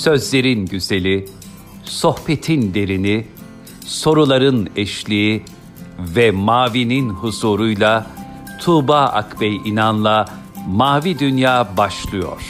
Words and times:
Sözlerin 0.00 0.66
güzeli, 0.66 1.24
sohbetin 1.84 2.74
derini, 2.74 3.26
soruların 3.86 4.70
eşliği 4.76 5.44
ve 5.98 6.30
mavinin 6.30 7.10
huzuruyla 7.10 8.06
Tuğba 8.60 9.00
Akbey 9.00 9.56
İnan'la 9.56 10.24
Mavi 10.68 11.18
Dünya 11.18 11.76
başlıyor. 11.76 12.42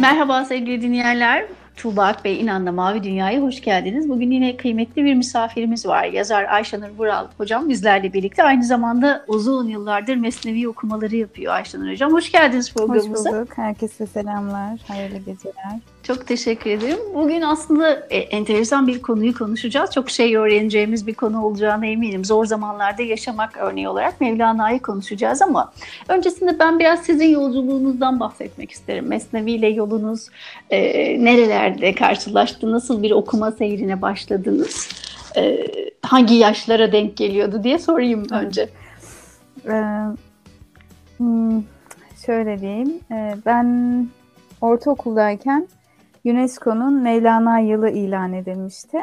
Merhaba 0.00 0.44
sevgili 0.44 0.82
dinleyenler. 0.82 1.46
Tuğba 1.78 2.16
Bey 2.24 2.40
İnan'la 2.40 2.72
Mavi 2.72 3.02
Dünya'ya 3.02 3.42
hoş 3.42 3.60
geldiniz. 3.60 4.08
Bugün 4.08 4.30
yine 4.30 4.56
kıymetli 4.56 5.04
bir 5.04 5.14
misafirimiz 5.14 5.86
var. 5.86 6.04
Yazar 6.04 6.44
Ayşenur 6.44 6.88
Vural 6.98 7.26
hocam 7.38 7.68
bizlerle 7.68 8.12
birlikte. 8.12 8.42
Aynı 8.42 8.64
zamanda 8.64 9.24
uzun 9.28 9.68
yıllardır 9.68 10.16
mesnevi 10.16 10.68
okumaları 10.68 11.16
yapıyor 11.16 11.54
Ayşenur 11.54 11.90
hocam. 11.92 12.12
Hoş 12.12 12.32
geldiniz 12.32 12.74
programımıza. 12.74 13.30
Hoş 13.30 13.36
bulduk. 13.36 13.58
Herkese 13.58 14.06
selamlar. 14.06 14.80
Hayırlı 14.88 15.18
geceler. 15.18 15.78
Çok 16.02 16.26
teşekkür 16.26 16.70
ederim. 16.70 16.98
Bugün 17.14 17.40
aslında 17.40 18.06
e, 18.10 18.18
enteresan 18.18 18.86
bir 18.86 19.02
konuyu 19.02 19.34
konuşacağız. 19.34 19.90
Çok 19.90 20.10
şey 20.10 20.36
öğreneceğimiz 20.36 21.06
bir 21.06 21.14
konu 21.14 21.44
olacağına 21.44 21.86
eminim. 21.86 22.24
Zor 22.24 22.44
zamanlarda 22.44 23.02
yaşamak 23.02 23.56
örneği 23.56 23.88
olarak 23.88 24.20
Mevlana'yı 24.20 24.82
konuşacağız 24.82 25.42
ama 25.42 25.72
öncesinde 26.08 26.58
ben 26.58 26.78
biraz 26.78 27.02
sizin 27.02 27.28
yolculuğunuzdan 27.28 28.20
bahsetmek 28.20 28.70
isterim. 28.70 29.06
Mesnevi 29.06 29.52
ile 29.52 29.68
yolunuz 29.68 30.28
e, 30.70 30.80
nerelerde 31.24 31.94
karşılaştı? 31.94 32.72
Nasıl 32.72 33.02
bir 33.02 33.10
okuma 33.10 33.52
seyrine 33.52 34.02
başladınız? 34.02 34.88
E, 35.36 35.66
hangi 36.02 36.34
yaşlara 36.34 36.92
denk 36.92 37.16
geliyordu 37.16 37.64
diye 37.64 37.78
sorayım 37.78 38.26
önce. 38.30 38.68
Ee, 39.66 39.82
hmm, 41.16 41.62
şöyle 42.26 42.60
diyeyim. 42.60 43.00
Ee, 43.10 43.34
ben 43.46 44.08
ortaokuldayken 44.60 45.68
UNESCO'nun 46.32 46.94
Mevlana 47.02 47.58
yılı 47.58 47.90
ilan 47.90 48.32
edilmişti. 48.32 48.98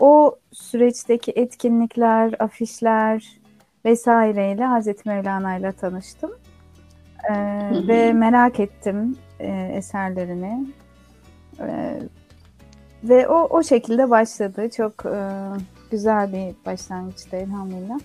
O 0.00 0.36
süreçteki 0.52 1.32
etkinlikler, 1.36 2.34
afişler 2.38 3.40
vesaireyle 3.84 4.64
Hazreti 4.64 5.08
Mevlana 5.08 5.56
ile 5.56 5.72
tanıştım. 5.72 6.30
Ee, 7.30 7.70
ve 7.88 8.12
merak 8.12 8.60
ettim 8.60 9.16
e, 9.40 9.72
eserlerini. 9.76 10.66
Ee, 11.60 11.98
ve 13.04 13.28
o 13.28 13.34
o 13.34 13.62
şekilde 13.62 14.10
başladı. 14.10 14.70
Çok 14.76 15.06
e, 15.06 15.30
güzel 15.90 16.32
bir 16.32 16.66
başlangıçtı 16.66 17.36
elhamdülillah. 17.36 17.98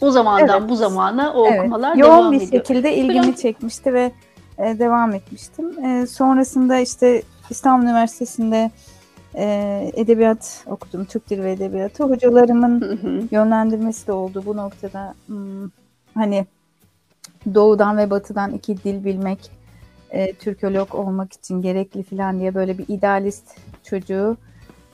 O 0.00 0.10
zamandan 0.10 0.60
evet. 0.60 0.70
bu 0.70 0.76
zamana 0.76 1.32
o 1.32 1.46
evet. 1.46 1.60
okumalar 1.60 1.96
Yoğun 1.96 2.12
devam 2.12 2.32
bir 2.32 2.36
ediyor. 2.36 2.52
şekilde 2.52 2.96
ilgimi 2.96 3.26
Biraz- 3.26 3.42
çekmişti 3.42 3.94
ve 3.94 4.12
e, 4.58 4.78
devam 4.78 5.14
etmiştim. 5.14 5.84
E, 5.84 6.06
sonrasında 6.06 6.78
işte 6.78 7.22
İstanbul 7.50 7.84
Üniversitesi'nde 7.84 8.70
e, 9.34 9.90
edebiyat 9.94 10.64
okudum. 10.66 11.04
Türk 11.04 11.30
Dili 11.30 11.42
ve 11.42 11.52
Edebiyatı. 11.52 12.04
Hocalarımın 12.04 12.80
Hı 12.80 12.92
hı. 12.92 13.22
yönlendirmesi 13.30 14.06
de 14.06 14.12
oldu 14.12 14.42
bu 14.46 14.56
noktada. 14.56 15.14
Hmm, 15.26 15.70
hani 16.14 16.46
doğudan 17.54 17.98
ve 17.98 18.10
batıdan 18.10 18.52
iki 18.52 18.84
dil 18.84 19.04
bilmek, 19.04 19.50
e, 20.10 20.32
Türkolog 20.32 20.94
olmak 20.94 21.32
için 21.32 21.62
gerekli 21.62 22.02
falan 22.02 22.40
diye 22.40 22.54
böyle 22.54 22.78
bir 22.78 22.84
idealist 22.88 23.44
çocuğu 23.84 24.36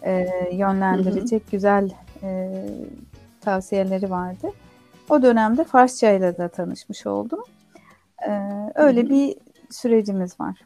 e, 0.03 0.29
yönlendirecek 0.53 1.51
güzel 1.51 1.91
e, 2.23 2.51
tavsiyeleri 3.41 4.11
vardı. 4.11 4.51
O 5.11 5.23
dönemde 5.23 5.65
Farsça 5.65 6.11
ile 6.11 6.39
de 6.39 6.49
tanışmış 6.49 7.07
oldum. 7.07 7.41
E, 8.29 8.31
öyle 8.75 9.03
Hı 9.03 9.07
hı. 9.07 9.11
bir 9.11 9.37
sürecimiz 9.73 10.41
var. 10.41 10.59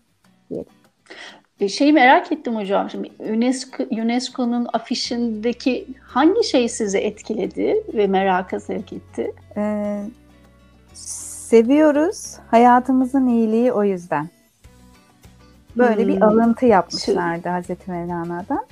E, 1.61 1.69
Şeyi 1.69 1.93
merak 1.93 2.33
ettim 2.33 2.57
hocam. 2.57 2.91
Şimdi 2.91 3.11
UNESCO, 3.21 3.85
UNESCO'nun 3.91 4.69
afişindeki 4.73 5.87
hangi 6.03 6.45
şey 6.45 6.69
sizi 6.69 6.99
etkiledi 6.99 7.83
ve 7.95 8.07
meraka 8.07 8.61
sevk 8.61 8.93
etti? 8.93 9.33
Ee, 9.57 10.03
seviyoruz. 10.95 12.37
Hayatımızın 12.51 13.27
iyiliği 13.27 13.73
o 13.73 13.85
yüzden. 13.85 14.29
Böyle 15.77 16.09
bir 16.09 16.17
Hmm. 16.17 16.23
alıntı 16.23 16.67
yapmışlardı 16.67 17.49
Hazreti 17.49 17.91
Mevlana'dan. 17.91 18.67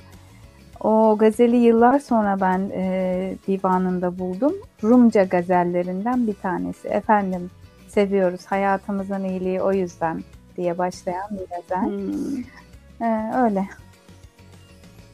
O 0.83 1.17
gazeli 1.19 1.55
yıllar 1.55 1.99
sonra 1.99 2.41
ben 2.41 2.69
e, 2.73 3.33
divanında 3.47 4.19
buldum. 4.19 4.53
Rumca 4.83 5.23
gazellerinden 5.23 6.27
bir 6.27 6.33
tanesi. 6.33 6.87
Efendim 6.87 7.49
seviyoruz. 7.95 8.45
Hayatımızın 8.45 9.23
iyiliği 9.23 9.61
o 9.61 9.73
yüzden 9.73 10.23
diye 10.57 10.77
başlayan 10.77 11.29
bir 11.31 11.55
gazel. 11.55 11.85
Hmm. 11.85 12.43
Ee, 13.01 13.31
öyle. 13.43 13.67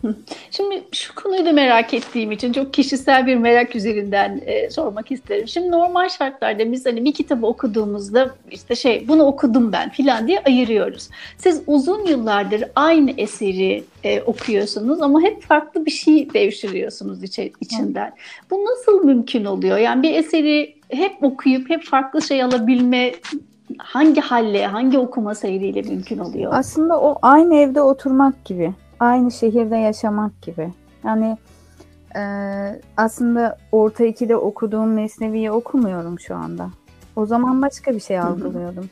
Şimdi 0.51 0.83
şu 0.91 1.15
konuyu 1.15 1.45
da 1.45 1.51
merak 1.51 1.93
ettiğim 1.93 2.31
için 2.31 2.53
çok 2.53 2.73
kişisel 2.73 3.27
bir 3.27 3.35
merak 3.35 3.75
üzerinden 3.75 4.41
e, 4.45 4.69
sormak 4.69 5.11
isterim. 5.11 5.47
Şimdi 5.47 5.71
normal 5.71 6.09
şartlarda 6.09 6.71
biz 6.71 6.85
hani 6.85 7.05
bir 7.05 7.13
kitabı 7.13 7.47
okuduğumuzda 7.47 8.35
işte 8.51 8.75
şey 8.75 9.07
bunu 9.07 9.23
okudum 9.23 9.71
ben 9.71 9.89
filan 9.89 10.27
diye 10.27 10.39
ayırıyoruz. 10.39 11.09
Siz 11.37 11.61
uzun 11.67 12.05
yıllardır 12.05 12.63
aynı 12.75 13.11
eseri 13.17 13.83
e, 14.03 14.21
okuyorsunuz 14.21 15.01
ama 15.01 15.21
hep 15.21 15.41
farklı 15.41 15.85
bir 15.85 15.91
şey 15.91 16.33
devşiriyorsunuz 16.33 17.23
içe, 17.23 17.51
içinden. 17.61 18.13
Bu 18.51 18.65
nasıl 18.65 19.03
mümkün 19.03 19.45
oluyor? 19.45 19.77
Yani 19.77 20.03
bir 20.03 20.13
eseri 20.13 20.80
hep 20.91 21.23
okuyup 21.23 21.69
hep 21.69 21.83
farklı 21.83 22.21
şey 22.21 22.43
alabilme 22.43 23.11
hangi 23.77 24.21
halle, 24.21 24.65
hangi 24.65 24.99
okuma 24.99 25.35
seyriyle 25.35 25.81
mümkün 25.81 26.19
oluyor? 26.19 26.51
Aslında 26.55 27.01
o 27.01 27.19
aynı 27.21 27.55
evde 27.55 27.81
oturmak 27.81 28.45
gibi, 28.45 28.73
aynı 28.99 29.31
şehirde 29.31 29.75
yaşamak 29.75 30.41
gibi. 30.41 30.69
Yani 31.03 31.37
e, 32.15 32.21
aslında 32.97 33.57
orta 33.71 34.05
ikide 34.05 34.35
okuduğum 34.35 34.93
Mesnevi'yi 34.93 35.51
okumuyorum 35.51 36.19
şu 36.19 36.35
anda. 36.35 36.69
O 37.15 37.25
zaman 37.25 37.61
başka 37.61 37.93
bir 37.93 37.99
şey 37.99 38.19
algılıyordum. 38.19 38.89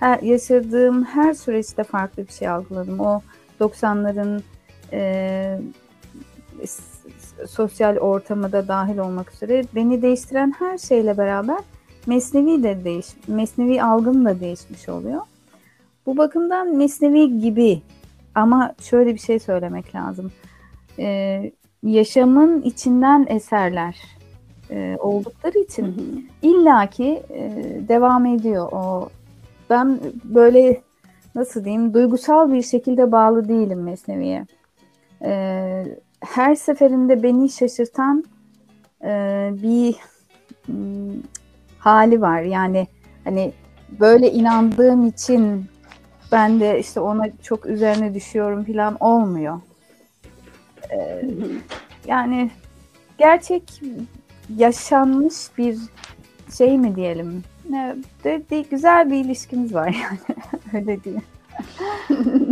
Her, 0.00 0.22
yaşadığım 0.22 1.04
her 1.04 1.34
süreçte 1.34 1.84
farklı 1.84 2.26
bir 2.26 2.32
şey 2.32 2.48
algıladım. 2.48 3.00
O 3.00 3.20
90'ların 3.60 4.40
e, 4.92 5.58
sosyal 7.46 7.96
ortamı 7.96 8.52
da 8.52 8.68
dahil 8.68 8.98
olmak 8.98 9.34
üzere 9.34 9.64
beni 9.74 10.02
değiştiren 10.02 10.54
her 10.58 10.78
şeyle 10.78 11.18
beraber 11.18 11.58
Mesnevi 12.06 12.62
de 12.62 12.84
değiş, 12.84 13.06
Mesnevi 13.28 13.82
algım 13.82 14.24
da 14.24 14.40
değişmiş 14.40 14.88
oluyor. 14.88 15.20
Bu 16.06 16.16
bakımdan 16.16 16.76
Mesnevi 16.76 17.40
gibi 17.40 17.82
ama 18.34 18.74
şöyle 18.80 19.14
bir 19.14 19.18
şey 19.18 19.38
söylemek 19.38 19.94
lazım. 19.94 20.32
Ee, 20.98 21.52
yaşamın 21.82 22.62
içinden 22.62 23.26
eserler 23.28 23.96
e, 24.70 24.96
oldukları 25.00 25.54
Hı 25.54 25.62
için 25.62 25.84
hı. 25.84 26.00
illaki 26.42 27.22
e, 27.30 27.52
devam 27.88 28.26
ediyor. 28.26 28.68
O 28.72 29.08
ben 29.70 29.98
böyle 30.24 30.80
nasıl 31.34 31.64
diyeyim 31.64 31.94
duygusal 31.94 32.52
bir 32.52 32.62
şekilde 32.62 33.12
bağlı 33.12 33.48
değilim 33.48 33.82
Mesnevi'ye. 33.82 34.46
Ee, 35.24 35.84
her 36.22 36.54
seferinde 36.54 37.22
beni 37.22 37.48
şaşırtan 37.48 38.24
e, 39.04 39.08
bir 39.62 39.96
mm, 40.68 41.22
hali 41.78 42.20
var. 42.20 42.42
Yani 42.42 42.86
hani 43.24 43.52
böyle 44.00 44.32
inandığım 44.32 45.06
için 45.06 45.64
ben 46.32 46.60
de 46.60 46.78
işte 46.78 47.00
ona 47.00 47.24
çok 47.42 47.66
üzerine 47.66 48.14
düşüyorum 48.14 48.64
falan 48.64 48.96
olmuyor. 49.00 49.60
Hı. 50.90 51.26
yani 52.06 52.50
gerçek 53.18 53.82
yaşanmış 54.56 55.34
bir 55.58 55.78
şey 56.58 56.78
mi 56.78 56.96
diyelim? 56.96 57.42
Ne, 57.70 57.96
de, 58.24 58.42
de- 58.50 58.64
güzel 58.70 59.10
bir 59.10 59.24
ilişkimiz 59.24 59.74
var 59.74 59.96
yani 60.02 60.18
öyle 60.74 61.04
diyeyim. 61.04 61.22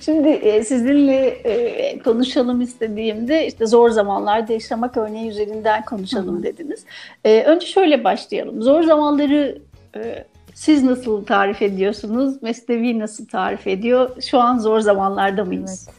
Şimdi 0.00 0.28
e, 0.28 0.64
sizinle 0.64 1.26
e, 1.26 1.98
konuşalım 1.98 2.60
istediğimde 2.60 3.46
işte 3.46 3.66
zor 3.66 3.90
zamanlarda 3.90 4.52
yaşamak 4.52 4.96
örneği 4.96 5.30
üzerinden 5.30 5.84
konuşalım 5.84 6.38
Hı 6.38 6.42
dediniz. 6.42 6.84
E, 7.24 7.42
önce 7.42 7.66
şöyle 7.66 8.04
başlayalım. 8.04 8.62
Zor 8.62 8.82
zamanları 8.82 9.58
e, 9.96 10.24
siz 10.54 10.82
nasıl 10.82 11.24
tarif 11.24 11.62
ediyorsunuz? 11.62 12.42
Mesnevi 12.42 12.98
nasıl 12.98 13.26
tarif 13.26 13.66
ediyor? 13.66 14.10
Şu 14.22 14.38
an 14.38 14.58
zor 14.58 14.80
zamanlarda 14.80 15.44
mıyız? 15.44 15.88
Evet. 15.88 15.96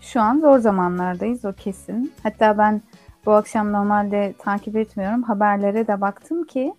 Şu 0.00 0.20
an 0.20 0.40
zor 0.40 0.58
zamanlardayız 0.58 1.44
o 1.44 1.52
kesin. 1.52 2.12
Hatta 2.22 2.58
ben 2.58 2.82
bu 3.26 3.32
akşam 3.32 3.72
normalde 3.72 4.34
takip 4.38 4.76
etmiyorum. 4.76 5.22
Haberlere 5.22 5.86
de 5.86 6.00
baktım 6.00 6.44
ki 6.44 6.72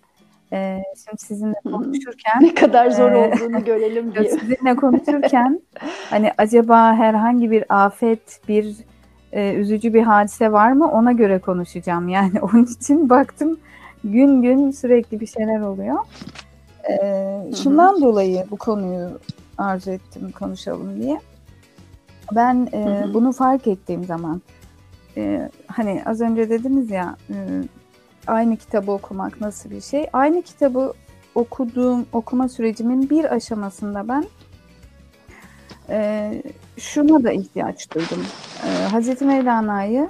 e, 0.52 0.82
şimdi 1.04 1.18
sizinle 1.22 1.60
konuşurken 1.64 2.40
Ne 2.40 2.54
kadar 2.54 2.90
zor 2.90 3.12
Ee, 3.12 3.16
olduğunu 3.16 3.64
görelim 3.64 4.14
diye. 4.18 4.30
sizinle 4.30 4.76
konuşurken 4.76 5.60
hani 6.10 6.32
acaba 6.38 6.94
herhangi 6.94 7.50
bir 7.50 7.64
afet, 7.84 8.40
bir 8.48 8.76
e, 9.32 9.52
üzücü 9.54 9.94
bir 9.94 10.02
hadise 10.02 10.52
var 10.52 10.72
mı 10.72 10.90
ona 10.90 11.12
göre 11.12 11.38
konuşacağım. 11.38 12.08
Yani 12.08 12.40
onun 12.40 12.64
için 12.64 13.10
baktım 13.10 13.58
gün 14.04 14.42
gün 14.42 14.70
sürekli 14.70 15.20
bir 15.20 15.26
şeyler 15.26 15.60
oluyor. 15.60 15.96
E, 16.90 17.56
şundan 17.62 17.92
hı 17.92 17.96
hı. 17.96 18.02
dolayı 18.02 18.44
bu 18.50 18.56
konuyu 18.56 19.08
arzu 19.58 19.90
ettim 19.90 20.32
konuşalım 20.38 21.02
diye. 21.02 21.20
Ben 22.32 22.68
e, 22.72 23.04
bunu 23.14 23.32
fark 23.32 23.66
ettiğim 23.66 24.04
zaman 24.04 24.42
e, 25.16 25.50
hani 25.66 26.02
az 26.06 26.20
önce 26.20 26.50
dediniz 26.50 26.90
ya 26.90 27.16
e, 27.30 27.34
aynı 28.28 28.56
kitabı 28.56 28.92
okumak 28.92 29.40
nasıl 29.40 29.70
bir 29.70 29.80
şey? 29.80 30.06
Aynı 30.12 30.42
kitabı 30.42 30.92
okuduğum 31.34 32.06
okuma 32.12 32.48
sürecimin 32.48 33.10
bir 33.10 33.34
aşamasında 33.34 34.08
ben 34.08 34.24
e, 35.88 36.42
şuna 36.76 37.24
da 37.24 37.32
ihtiyaç 37.32 37.94
duydum. 37.94 38.24
E, 38.66 38.88
Hazreti 38.88 39.24
Mevlana'yı 39.24 40.08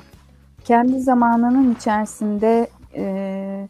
kendi 0.64 1.00
zamanının 1.00 1.74
içerisinde 1.74 2.68
e, 2.94 3.68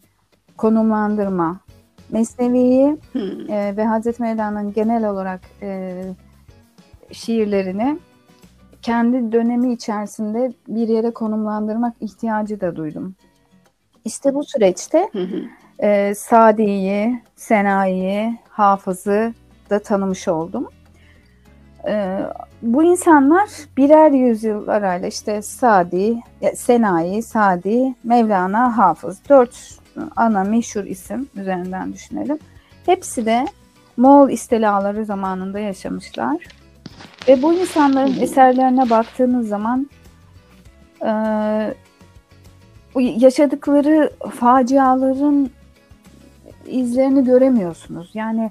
konumlandırma, 0.57 1.61
Mesnevi'yi 2.11 2.97
hmm. 3.13 3.51
e, 3.51 3.77
ve 3.77 3.85
Hazreti 3.85 4.23
Mevlana'nın 4.23 4.73
genel 4.73 5.11
olarak 5.11 5.41
e, 5.63 6.03
şiirlerini 7.13 7.99
kendi 8.83 9.33
dönemi 9.33 9.73
içerisinde 9.73 10.53
bir 10.69 10.89
yere 10.89 11.11
konumlandırmak 11.11 11.95
ihtiyacı 12.01 12.61
da 12.61 12.77
duydum. 12.77 13.15
İşte 14.09 14.35
bu 14.35 14.45
süreçte 14.45 15.11
e, 15.79 16.15
Sadi'yi, 16.15 17.23
Senayi'yi, 17.37 18.39
Hafız'ı 18.49 19.35
da 19.71 19.79
tanımış 19.79 20.29
oldum. 20.29 20.69
E, 21.89 22.19
bu 22.63 22.85
insanlar 22.85 23.49
birer 23.77 24.11
yüzyıl 24.11 24.69
arayla 24.69 25.09
işte 25.09 25.43
Sadi, 25.43 26.21
Senayi, 26.55 27.23
Sadi, 27.23 27.95
Mevlana, 28.05 28.79
Hafız. 28.79 29.21
Dört 29.29 29.79
ana 30.17 30.45
meşhur 30.45 30.85
isim 30.85 31.29
üzerinden 31.37 31.93
düşünelim. 31.93 32.39
Hepsi 32.87 33.27
de 33.27 33.47
Moğol 33.97 34.31
istilaları 34.31 35.05
zamanında 35.05 35.59
yaşamışlar. 35.59 36.37
Ve 37.29 37.43
bu 37.43 37.55
insanların 37.55 38.21
eserlerine 38.21 38.91
baktığınız 38.91 39.49
zaman 39.49 39.91
e, 41.03 41.11
yaşadıkları 43.01 44.13
faciaların 44.31 45.51
izlerini 46.67 47.25
göremiyorsunuz. 47.25 48.11
Yani 48.15 48.51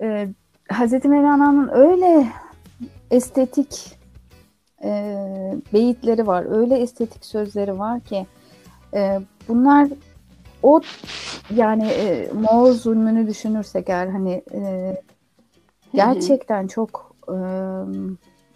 e, 0.00 0.28
Hz. 0.72 0.92
Mevlana'nın 1.04 1.68
öyle 1.68 2.28
estetik 3.10 3.98
e, 4.84 5.14
beyitleri 5.72 6.26
var, 6.26 6.58
öyle 6.58 6.78
estetik 6.78 7.24
sözleri 7.24 7.78
var 7.78 8.00
ki 8.00 8.26
e, 8.94 9.20
bunlar 9.48 9.88
o 10.62 10.80
yani 11.54 11.86
e, 11.86 12.30
Moğol 12.32 12.72
zulmünü 12.72 13.26
düşünürsek 13.26 13.88
eğer 13.88 14.06
hani 14.06 14.42
e, 14.54 14.94
gerçekten 15.94 16.66
çok 16.66 17.16
e, 17.28 17.36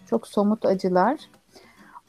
çok 0.09 0.27
somut 0.27 0.65
acılar. 0.65 1.19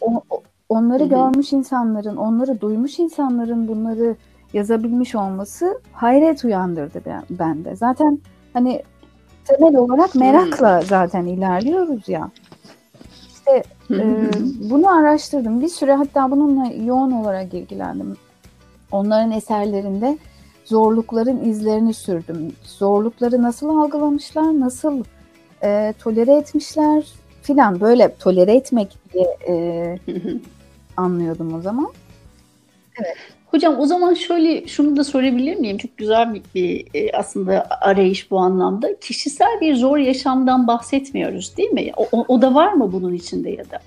O, 0.00 0.22
onları 0.68 1.02
Hı-hı. 1.02 1.08
görmüş 1.08 1.52
insanların, 1.52 2.16
onları 2.16 2.60
duymuş 2.60 2.98
insanların 2.98 3.68
bunları 3.68 4.16
yazabilmiş 4.52 5.14
olması 5.14 5.80
hayret 5.92 6.44
uyandırdı 6.44 7.02
bende. 7.30 7.76
Zaten 7.76 8.18
hani 8.52 8.82
temel 9.44 9.76
olarak 9.76 10.14
merakla 10.14 10.80
zaten 10.80 11.26
ilerliyoruz 11.26 12.08
ya. 12.08 12.30
İşte 13.28 13.62
e, 13.90 14.30
bunu 14.70 14.98
araştırdım. 14.98 15.60
Bir 15.60 15.68
süre 15.68 15.94
hatta 15.94 16.30
bununla 16.30 16.66
yoğun 16.66 17.10
olarak 17.10 17.54
ilgilendim. 17.54 18.16
Onların 18.92 19.30
eserlerinde 19.30 20.18
zorlukların 20.64 21.44
izlerini 21.44 21.94
sürdüm. 21.94 22.52
Zorlukları 22.62 23.42
nasıl 23.42 23.68
algılamışlar, 23.68 24.60
nasıl 24.60 25.04
e, 25.62 25.94
tolere 25.98 26.36
etmişler 26.36 27.04
filan 27.42 27.80
böyle 27.80 28.14
tolere 28.14 28.52
etmek 28.54 28.98
diye 29.12 29.36
e, 29.48 29.98
anlıyordum 30.96 31.54
o 31.54 31.60
zaman. 31.60 31.92
Evet. 33.00 33.16
Hocam 33.46 33.80
o 33.80 33.86
zaman 33.86 34.14
şöyle 34.14 34.66
şunu 34.66 34.96
da 34.96 35.04
sorabilir 35.04 35.56
miyim? 35.56 35.78
Çok 35.78 35.96
güzel 35.96 36.34
bir, 36.34 36.42
bir 36.54 36.86
e, 36.94 37.12
aslında 37.12 37.66
arayış 37.80 38.30
bu 38.30 38.38
anlamda. 38.38 38.98
Kişisel 39.00 39.60
bir 39.60 39.74
zor 39.74 39.96
yaşamdan 39.96 40.66
bahsetmiyoruz 40.66 41.56
değil 41.56 41.70
mi? 41.70 41.92
O, 41.96 42.08
o, 42.12 42.24
o 42.28 42.42
da 42.42 42.54
var 42.54 42.72
mı 42.72 42.92
bunun 42.92 43.14
içinde 43.14 43.50
ya 43.50 43.70
da? 43.70 43.78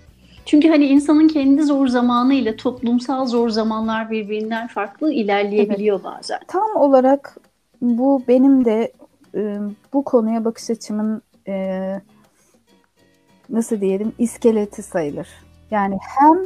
Çünkü 0.46 0.70
hani 0.70 0.86
insanın 0.86 1.28
kendi 1.28 1.64
zor 1.64 1.88
zamanı 1.88 2.34
ile 2.34 2.56
toplumsal 2.56 3.26
zor 3.26 3.50
zamanlar 3.50 4.12
birbirinden 4.12 4.68
farklı 4.68 5.14
ilerleyebiliyor 5.14 5.96
evet. 5.96 6.06
bazen. 6.06 6.40
Tam 6.48 6.76
olarak 6.76 7.38
bu 7.82 8.24
benim 8.28 8.66
de 8.66 8.92
e, 9.36 9.58
bu 9.94 10.04
konuya 10.04 10.46
bakış 10.46 10.70
açımın 10.70 11.22
e, 11.48 12.02
nasıl 13.50 13.82
diyelim 13.82 14.14
iskeleti 14.18 14.84
sayılır. 14.84 15.28
Yani 15.72 15.98
hem 16.02 16.38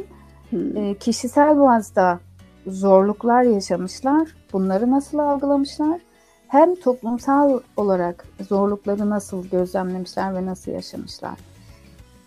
hmm. 0.52 0.76
e, 0.76 0.94
kişisel 0.94 1.60
bazda 1.60 2.20
zorluklar 2.66 3.42
yaşamışlar, 3.42 4.28
bunları 4.52 4.90
nasıl 4.90 5.18
algılamışlar, 5.18 6.00
hem 6.48 6.74
toplumsal 6.74 7.60
olarak 7.76 8.26
zorlukları 8.48 9.10
nasıl 9.10 9.48
gözlemlemişler 9.48 10.34
ve 10.34 10.46
nasıl 10.46 10.72
yaşamışlar. 10.72 11.38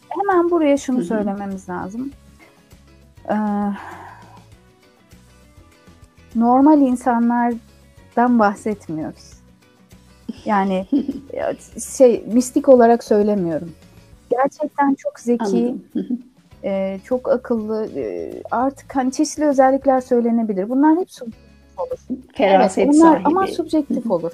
Hemen 0.10 0.52
buraya 0.52 0.78
şunu 0.78 1.04
söylememiz 1.04 1.70
lazım. 1.70 2.12
Ee, 3.30 3.36
normal 6.36 6.82
insanlardan 6.82 8.40
bahsetmiyoruz. 8.40 9.34
Yani 10.46 10.88
şey 11.98 12.26
mistik 12.28 12.70
olarak 12.70 13.04
söylemiyorum. 13.04 13.72
Gerçekten 14.30 14.96
çok 14.96 15.20
zeki, 15.20 15.76
e, 16.66 17.00
çok 17.04 17.30
akıllı, 17.30 17.90
e, 17.96 18.34
artık 18.52 18.96
hani 18.96 19.12
çeşitli 19.12 19.46
özellikler 19.46 20.02
söylenebilir. 20.02 20.70
Bunlar 20.70 21.00
hep 21.00 21.12
subjektif 21.12 21.80
olur. 21.80 22.20
Feraset 22.34 22.86
evet, 22.86 22.96
bunlar, 22.96 23.14
sahibi. 23.14 23.28
Ama 23.28 23.48
subjektif 23.48 24.12
olur. 24.12 24.32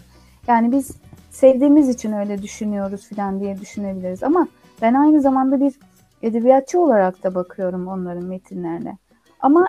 Yani 0.47 0.71
biz 0.71 0.91
sevdiğimiz 1.29 1.89
için 1.89 2.11
öyle 2.11 2.41
düşünüyoruz 2.41 3.09
falan 3.09 3.39
diye 3.39 3.59
düşünebiliriz. 3.59 4.23
Ama 4.23 4.47
ben 4.81 4.93
aynı 4.93 5.21
zamanda 5.21 5.59
bir 5.59 5.73
edebiyatçı 6.21 6.79
olarak 6.79 7.23
da 7.23 7.35
bakıyorum 7.35 7.87
onların 7.87 8.23
metinlerine. 8.23 8.97
Ama 9.39 9.67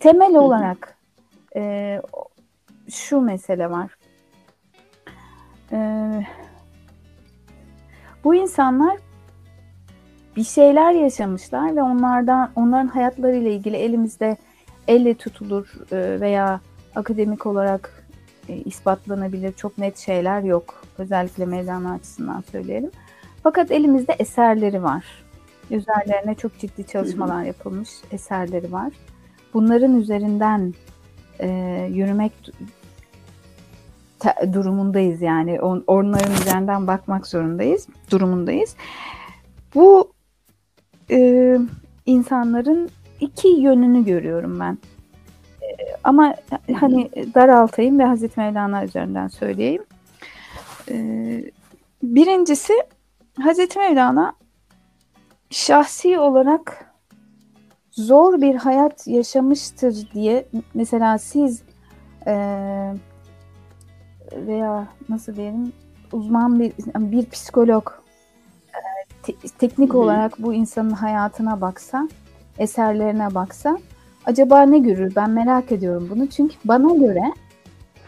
temel 0.00 0.36
olarak 0.36 0.96
e, 1.56 2.02
şu 2.90 3.20
mesele 3.20 3.70
var. 3.70 3.98
E, 5.72 5.78
bu 8.24 8.34
insanlar 8.34 8.96
bir 10.38 10.44
şeyler 10.44 10.92
yaşamışlar 10.92 11.76
ve 11.76 11.82
onlardan 11.82 12.50
onların 12.56 12.86
hayatlarıyla 12.86 13.50
ilgili 13.50 13.76
elimizde 13.76 14.36
elle 14.88 15.14
tutulur 15.14 15.92
e, 15.92 16.20
veya 16.20 16.60
akademik 16.94 17.46
olarak 17.46 18.06
e, 18.48 18.56
ispatlanabilir 18.56 19.52
çok 19.52 19.78
net 19.78 19.98
şeyler 19.98 20.42
yok. 20.42 20.82
Özellikle 20.98 21.46
Mevlana 21.46 21.92
açısından 21.92 22.44
söyleyelim. 22.52 22.90
Fakat 23.42 23.70
elimizde 23.70 24.12
eserleri 24.18 24.82
var. 24.82 25.04
Üzerlerine 25.70 26.34
çok 26.34 26.58
ciddi 26.58 26.86
çalışmalar 26.86 27.42
yapılmış 27.42 27.88
eserleri 28.12 28.72
var. 28.72 28.92
Bunların 29.54 29.96
üzerinden 29.96 30.74
e, 31.40 31.48
yürümek 31.92 32.32
durumundayız 34.52 35.22
yani 35.22 35.60
on, 35.60 35.84
onların 35.86 36.32
üzerinden 36.32 36.86
bakmak 36.86 37.26
zorundayız, 37.26 37.88
durumundayız. 38.10 38.76
Bu 39.74 40.17
e, 41.10 41.58
insanların 42.06 42.90
iki 43.20 43.48
yönünü 43.48 44.04
görüyorum 44.04 44.60
ben. 44.60 44.78
E, 45.62 45.66
ama 46.04 46.34
hani 46.74 47.10
daraltayım 47.34 47.98
ve 47.98 48.04
Hazreti 48.04 48.40
Mevlana 48.40 48.84
üzerinden 48.84 49.28
söyleyeyim. 49.28 49.84
E, 50.90 50.96
birincisi 52.02 52.72
Hazreti 53.40 53.78
Mevlana 53.78 54.32
şahsi 55.50 56.18
olarak 56.18 56.94
zor 57.90 58.40
bir 58.40 58.54
hayat 58.54 59.06
yaşamıştır 59.06 60.08
diye 60.14 60.46
mesela 60.74 61.18
siz 61.18 61.62
e, 62.26 62.34
veya 64.32 64.88
nasıl 65.08 65.36
diyelim 65.36 65.72
uzman 66.12 66.60
bir 66.60 66.72
bir 66.96 67.30
psikolog 67.30 67.90
te- 69.28 69.48
teknik 69.58 69.90
Hı-hı. 69.90 69.98
olarak 69.98 70.38
bu 70.38 70.54
insanın 70.54 70.90
hayatına 70.90 71.60
baksa, 71.60 72.08
eserlerine 72.58 73.34
baksa 73.34 73.78
acaba 74.26 74.62
ne 74.62 74.78
görür? 74.78 75.12
Ben 75.16 75.30
merak 75.30 75.72
ediyorum 75.72 76.08
bunu. 76.10 76.26
Çünkü 76.26 76.54
bana 76.64 76.94
göre 76.94 77.32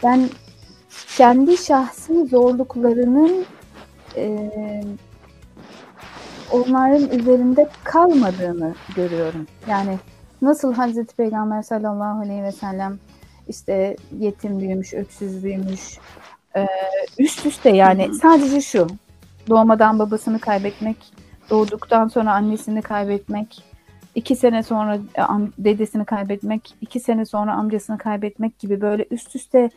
ben 0.03 0.29
kendi 1.17 1.57
şahsi 1.57 2.27
zorluklarının 2.27 3.45
e, 4.17 4.51
onların 6.53 7.19
üzerinde 7.19 7.69
kalmadığını 7.85 8.75
görüyorum. 8.97 9.47
Yani 9.69 9.99
nasıl 10.43 10.75
Hazreti 10.75 11.17
Peygamber 11.17 11.63
sallallahu 11.63 12.21
aleyhi 12.21 12.43
ve 12.43 12.53
sellem 12.53 12.99
işte 13.49 13.97
yetim 14.19 14.61
büyümüş, 14.61 14.95
öksüz 14.95 15.45
büyümüş, 15.45 15.99
e, 16.57 16.67
üst 17.19 17.47
üste 17.47 17.71
yani 17.71 18.15
sadece 18.15 18.61
şu 18.61 18.87
doğmadan 19.51 19.99
babasını 19.99 20.39
kaybetmek, 20.39 20.97
doğduktan 21.51 22.09
sonra 22.09 22.33
annesini 22.33 22.83
kaybetmek, 22.83 23.65
iki 24.15 24.37
sene 24.37 24.63
sonra 24.63 24.97
e, 24.97 25.23
dedesini 25.59 26.05
kaybetmek, 26.05 26.75
iki 26.81 27.01
sene 27.01 27.25
sonra 27.25 27.55
amcasını 27.55 27.99
kaybetmek 27.99 28.59
gibi 28.59 28.81
böyle 28.81 29.07
üst 29.11 29.37
üste 29.37 29.71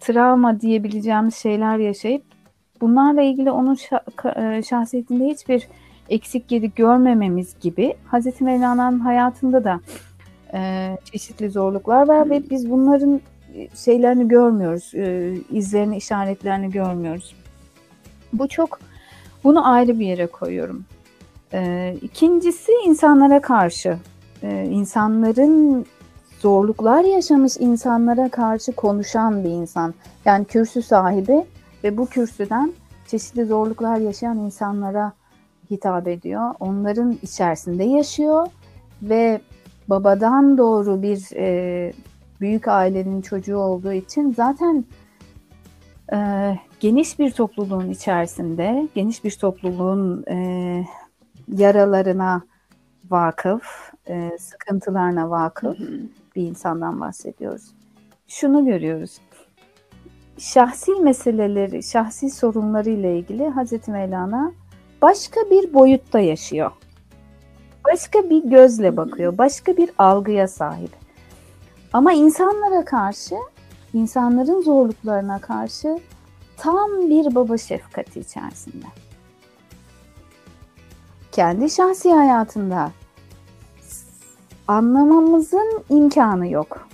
travma 0.00 0.60
diyebileceğimiz 0.60 1.34
şeyler 1.34 1.78
yaşayıp 1.78 2.22
bunlarla 2.80 3.22
ilgili 3.22 3.50
onun 3.50 3.76
e, 4.36 4.62
şahsiyetinde 4.62 5.24
hiçbir 5.24 5.68
eksik 6.08 6.48
geri 6.48 6.74
görmememiz 6.74 7.60
gibi 7.60 7.94
Hazreti 8.06 8.44
Mevlana'nın 8.44 8.98
hayatında 9.00 9.64
da 9.64 9.80
e, 10.54 10.90
çeşitli 11.04 11.50
zorluklar 11.50 12.08
var 12.08 12.30
ve 12.30 12.50
biz 12.50 12.70
bunların 12.70 13.20
şeylerini 13.74 14.28
görmüyoruz, 14.28 14.92
e, 14.94 15.34
izlerini, 15.50 15.96
işaretlerini 15.96 16.70
görmüyoruz. 16.70 17.34
Bu 18.32 18.48
çok, 18.48 18.80
bunu 19.44 19.68
ayrı 19.72 19.98
bir 19.98 20.06
yere 20.06 20.26
koyuyorum. 20.26 20.84
E, 21.52 21.94
ikincisi 22.02 22.72
insanlara 22.86 23.40
karşı, 23.40 23.98
e, 24.42 24.64
insanların 24.64 25.86
zorluklar 26.38 27.04
yaşamış 27.04 27.56
insanlara 27.56 28.28
karşı 28.28 28.72
konuşan 28.72 29.44
bir 29.44 29.50
insan. 29.50 29.94
Yani 30.24 30.44
kürsü 30.44 30.82
sahibi 30.82 31.44
ve 31.84 31.96
bu 31.96 32.06
kürsüden 32.06 32.72
çeşitli 33.06 33.44
zorluklar 33.44 33.96
yaşayan 33.96 34.38
insanlara 34.38 35.12
hitap 35.70 36.08
ediyor. 36.08 36.54
Onların 36.60 37.18
içerisinde 37.22 37.84
yaşıyor 37.84 38.46
ve 39.02 39.40
babadan 39.88 40.58
doğru 40.58 41.02
bir 41.02 41.36
e, 41.36 41.92
büyük 42.40 42.68
ailenin 42.68 43.20
çocuğu 43.20 43.56
olduğu 43.56 43.92
için 43.92 44.34
zaten 44.36 44.84
e, 46.12 46.58
geniş 46.80 47.18
bir 47.18 47.30
topluluğun 47.30 47.90
içerisinde, 47.90 48.88
geniş 48.94 49.24
bir 49.24 49.30
topluluğun 49.30 50.24
e, 50.30 50.86
yaralarına 51.48 52.42
vakıf, 53.10 53.92
e, 54.08 54.38
sıkıntılarına 54.38 55.30
vakıf 55.30 55.78
hı 55.78 55.84
hı. 55.84 56.00
bir 56.36 56.42
insandan 56.42 57.00
bahsediyoruz. 57.00 57.74
Şunu 58.28 58.66
görüyoruz. 58.66 59.18
Şahsi 60.38 60.92
meseleleri, 60.94 61.82
şahsi 61.82 62.30
sorunları 62.30 62.90
ile 62.90 63.18
ilgili 63.18 63.48
Hazreti 63.48 63.90
Mevlana 63.90 64.52
başka 65.02 65.40
bir 65.50 65.74
boyutta 65.74 66.20
yaşıyor. 66.20 66.70
Başka 67.92 68.30
bir 68.30 68.44
gözle 68.44 68.96
bakıyor, 68.96 69.38
başka 69.38 69.76
bir 69.76 69.90
algıya 69.98 70.48
sahip. 70.48 70.90
Ama 71.92 72.12
insanlara 72.12 72.84
karşı, 72.84 73.34
insanların 73.94 74.62
zorluklarına 74.62 75.38
karşı 75.38 75.98
tam 76.56 76.90
bir 76.90 77.34
baba 77.34 77.58
şefkati 77.58 78.20
içerisinde. 78.20 78.86
Kendi 81.32 81.70
şahsi 81.70 82.12
hayatında 82.12 82.90
anlamamızın 84.68 85.82
imkanı 85.90 86.48
yok. 86.48 86.88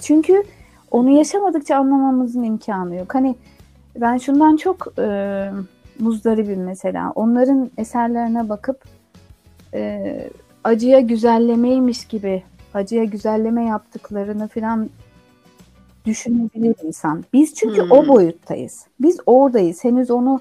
Çünkü 0.00 0.42
onu 0.90 1.10
yaşamadıkça 1.10 1.76
anlamamızın 1.76 2.42
imkanı 2.42 2.94
yok. 2.96 3.14
Hani 3.14 3.36
ben 3.96 4.18
şundan 4.18 4.56
çok 4.56 4.98
e, 4.98 5.50
muzdaribim 5.98 6.64
mesela. 6.64 7.12
Onların 7.14 7.70
eserlerine 7.78 8.48
bakıp 8.48 8.84
e, 9.74 10.30
acıya 10.64 11.00
güzellemeymiş 11.00 12.04
gibi 12.04 12.42
acıya 12.74 13.04
güzelleme 13.04 13.64
yaptıklarını 13.64 14.48
falan 14.48 14.90
düşünebilir 16.08 16.74
insan. 16.82 17.24
Biz 17.32 17.54
çünkü 17.54 17.82
hmm. 17.82 17.92
o 17.92 18.08
boyuttayız. 18.08 18.86
Biz 19.00 19.20
oradayız. 19.26 19.84
Henüz 19.84 20.10
onu 20.10 20.40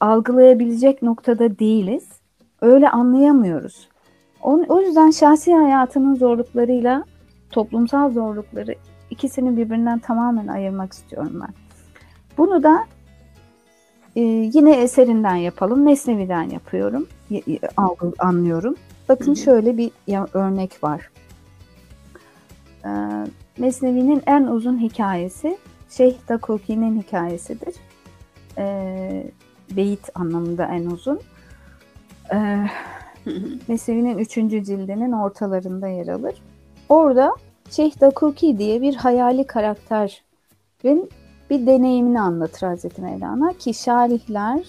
algılayabilecek 0.00 1.02
noktada 1.02 1.58
değiliz. 1.58 2.08
Öyle 2.60 2.90
anlayamıyoruz. 2.90 3.88
O, 4.42 4.80
yüzden 4.80 5.10
şahsi 5.10 5.54
hayatının 5.54 6.14
zorluklarıyla 6.14 7.04
toplumsal 7.50 8.10
zorlukları 8.10 8.74
ikisini 9.10 9.56
birbirinden 9.56 9.98
tamamen 9.98 10.46
ayırmak 10.46 10.92
istiyorum 10.92 11.42
ben. 11.42 11.54
Bunu 12.38 12.62
da 12.62 12.84
e, 14.16 14.20
yine 14.54 14.76
eserinden 14.76 15.36
yapalım. 15.36 15.82
Mesnevi'den 15.82 16.42
yapıyorum. 16.42 17.06
Algı, 17.76 18.12
anlıyorum. 18.18 18.74
Bakın 19.08 19.34
şöyle 19.34 19.76
bir 19.76 19.90
örnek 20.34 20.84
var. 20.84 21.10
Ee, 22.84 22.90
Mesnevi'nin 23.58 24.22
en 24.26 24.42
uzun 24.42 24.80
hikayesi 24.80 25.58
Şeyh 25.90 26.16
Dakoki'nin 26.28 27.02
hikayesidir. 27.02 27.74
Ee, 28.58 29.30
beyit 29.76 30.10
anlamında 30.14 30.64
en 30.64 30.86
uzun. 30.86 31.20
Ee, 32.32 32.66
Mesnevi'nin 33.68 34.18
üçüncü 34.18 34.64
cildinin 34.64 35.12
ortalarında 35.12 35.88
yer 35.88 36.08
alır. 36.08 36.34
Orada 36.88 37.34
Şeyh 37.70 38.00
Dakuki 38.00 38.58
diye 38.58 38.82
bir 38.82 38.94
hayali 38.94 39.46
karakterin 39.46 41.10
bir 41.50 41.66
deneyimini 41.66 42.20
anlatır 42.20 42.66
Hazreti 42.66 43.02
Mevlana 43.02 43.52
ki 43.52 43.74
şarihler 43.74 44.66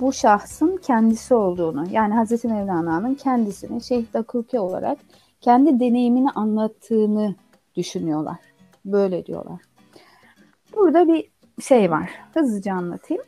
bu 0.00 0.12
şahsın 0.12 0.80
kendisi 0.82 1.34
olduğunu 1.34 1.84
yani 1.90 2.14
Hazreti 2.14 2.48
Mevlana'nın 2.48 3.14
kendisini 3.14 3.80
Şeyh 3.80 4.04
Dakuki 4.14 4.58
olarak 4.58 4.98
kendi 5.40 5.80
deneyimini 5.80 6.30
anlattığını 6.30 7.34
düşünüyorlar. 7.76 8.36
Böyle 8.84 9.26
diyorlar. 9.26 9.60
Burada 10.76 11.08
bir 11.08 11.30
şey 11.62 11.90
var. 11.90 12.10
Hızlıca 12.34 12.74
anlatayım. 12.74 13.22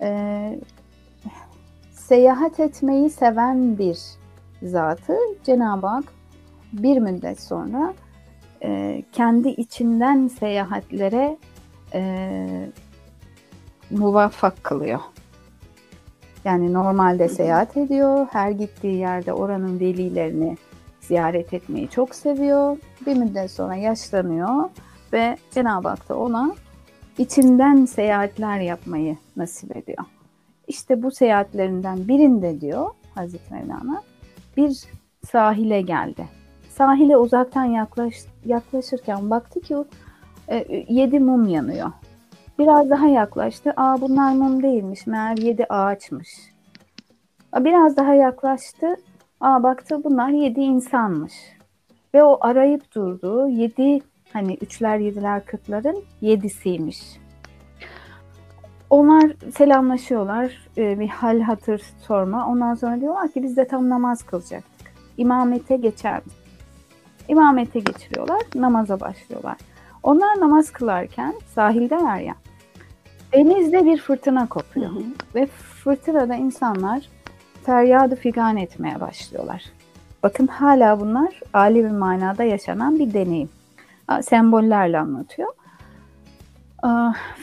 Ee, 0.00 0.60
seyahat 1.92 2.60
etmeyi 2.60 3.10
seven 3.10 3.78
bir 3.78 3.98
zatı 4.62 5.16
Cenab-ı 5.44 5.86
Hak 5.86 6.04
bir 6.72 6.98
müddet 6.98 7.40
sonra 7.40 7.94
e, 8.62 9.02
kendi 9.12 9.48
içinden 9.48 10.28
seyahatlere 10.28 11.38
e, 11.94 12.46
muvaffak 13.90 14.64
kılıyor. 14.64 15.00
Yani 16.44 16.72
normalde 16.72 17.28
seyahat 17.28 17.76
ediyor. 17.76 18.26
Her 18.30 18.50
gittiği 18.50 18.96
yerde 18.96 19.32
oranın 19.32 19.80
velilerini 19.80 20.56
ziyaret 21.10 21.54
etmeyi 21.54 21.88
çok 21.88 22.14
seviyor. 22.14 22.76
Bir 23.06 23.16
müddet 23.16 23.50
sonra 23.50 23.74
yaşlanıyor 23.74 24.70
ve 25.12 25.36
Cenab-ı 25.50 25.88
Hak 25.88 26.08
da 26.08 26.18
ona 26.18 26.54
içinden 27.18 27.84
seyahatler 27.84 28.60
yapmayı 28.60 29.16
nasip 29.36 29.76
ediyor. 29.76 30.04
İşte 30.68 31.02
bu 31.02 31.10
seyahatlerinden 31.10 32.08
birinde 32.08 32.60
diyor 32.60 32.90
Hazreti 33.14 33.54
Mevlana 33.54 34.02
bir 34.56 34.84
sahile 35.30 35.80
geldi. 35.80 36.28
Sahile 36.68 37.16
uzaktan 37.16 37.64
yaklaş, 37.64 38.14
yaklaşırken 38.44 39.30
baktı 39.30 39.60
ki 39.60 39.76
e, 40.48 40.84
yedi 40.88 41.20
mum 41.20 41.48
yanıyor. 41.48 41.92
Biraz 42.58 42.90
daha 42.90 43.06
yaklaştı. 43.06 43.72
Aa 43.76 44.00
bunlar 44.00 44.32
mum 44.32 44.62
değilmiş. 44.62 45.06
Meğer 45.06 45.36
yedi 45.36 45.66
ağaçmış. 45.68 46.28
Biraz 47.56 47.96
daha 47.96 48.14
yaklaştı. 48.14 48.96
Aa 49.40 49.62
baktı 49.62 50.04
bunlar 50.04 50.28
yedi 50.28 50.60
insanmış. 50.60 51.32
Ve 52.14 52.22
o 52.24 52.38
arayıp 52.40 52.94
durduğu 52.94 53.48
yedi 53.48 54.00
hani 54.32 54.54
üçler 54.60 54.98
yediler 54.98 55.44
kırkların 55.44 56.04
yedisiymiş. 56.20 57.00
Onlar 58.90 59.32
selamlaşıyorlar. 59.56 60.68
bir 60.76 61.08
hal 61.08 61.40
hatır 61.40 61.82
sorma. 62.06 62.46
Ondan 62.46 62.74
sonra 62.74 63.00
diyorlar 63.00 63.32
ki 63.32 63.42
biz 63.42 63.56
de 63.56 63.66
tam 63.66 63.88
namaz 63.88 64.22
kılacaktık. 64.22 64.92
İmamete 65.16 65.76
geçer 65.76 66.16
mi? 66.16 66.32
İmamete 67.28 67.80
geçiriyorlar. 67.80 68.42
Namaza 68.54 69.00
başlıyorlar. 69.00 69.56
Onlar 70.02 70.40
namaz 70.40 70.70
kılarken 70.70 71.34
sahildeler 71.54 72.20
ya. 72.20 72.34
Denizde 73.32 73.84
bir 73.84 73.98
fırtına 73.98 74.48
kopuyor. 74.48 74.90
Hı 74.90 74.98
hı. 74.98 75.02
Ve 75.34 75.46
fırtınada 75.46 76.34
insanlar 76.34 77.08
feryadı 77.66 78.16
figan 78.16 78.56
etmeye 78.56 79.00
başlıyorlar. 79.00 79.64
Bakın 80.22 80.46
hala 80.46 81.00
bunlar 81.00 81.40
âli 81.52 81.84
bir 81.84 81.90
manada 81.90 82.44
yaşanan 82.44 82.98
bir 82.98 83.14
deneyim. 83.14 83.48
Sembollerle 84.22 84.98
anlatıyor. 84.98 85.48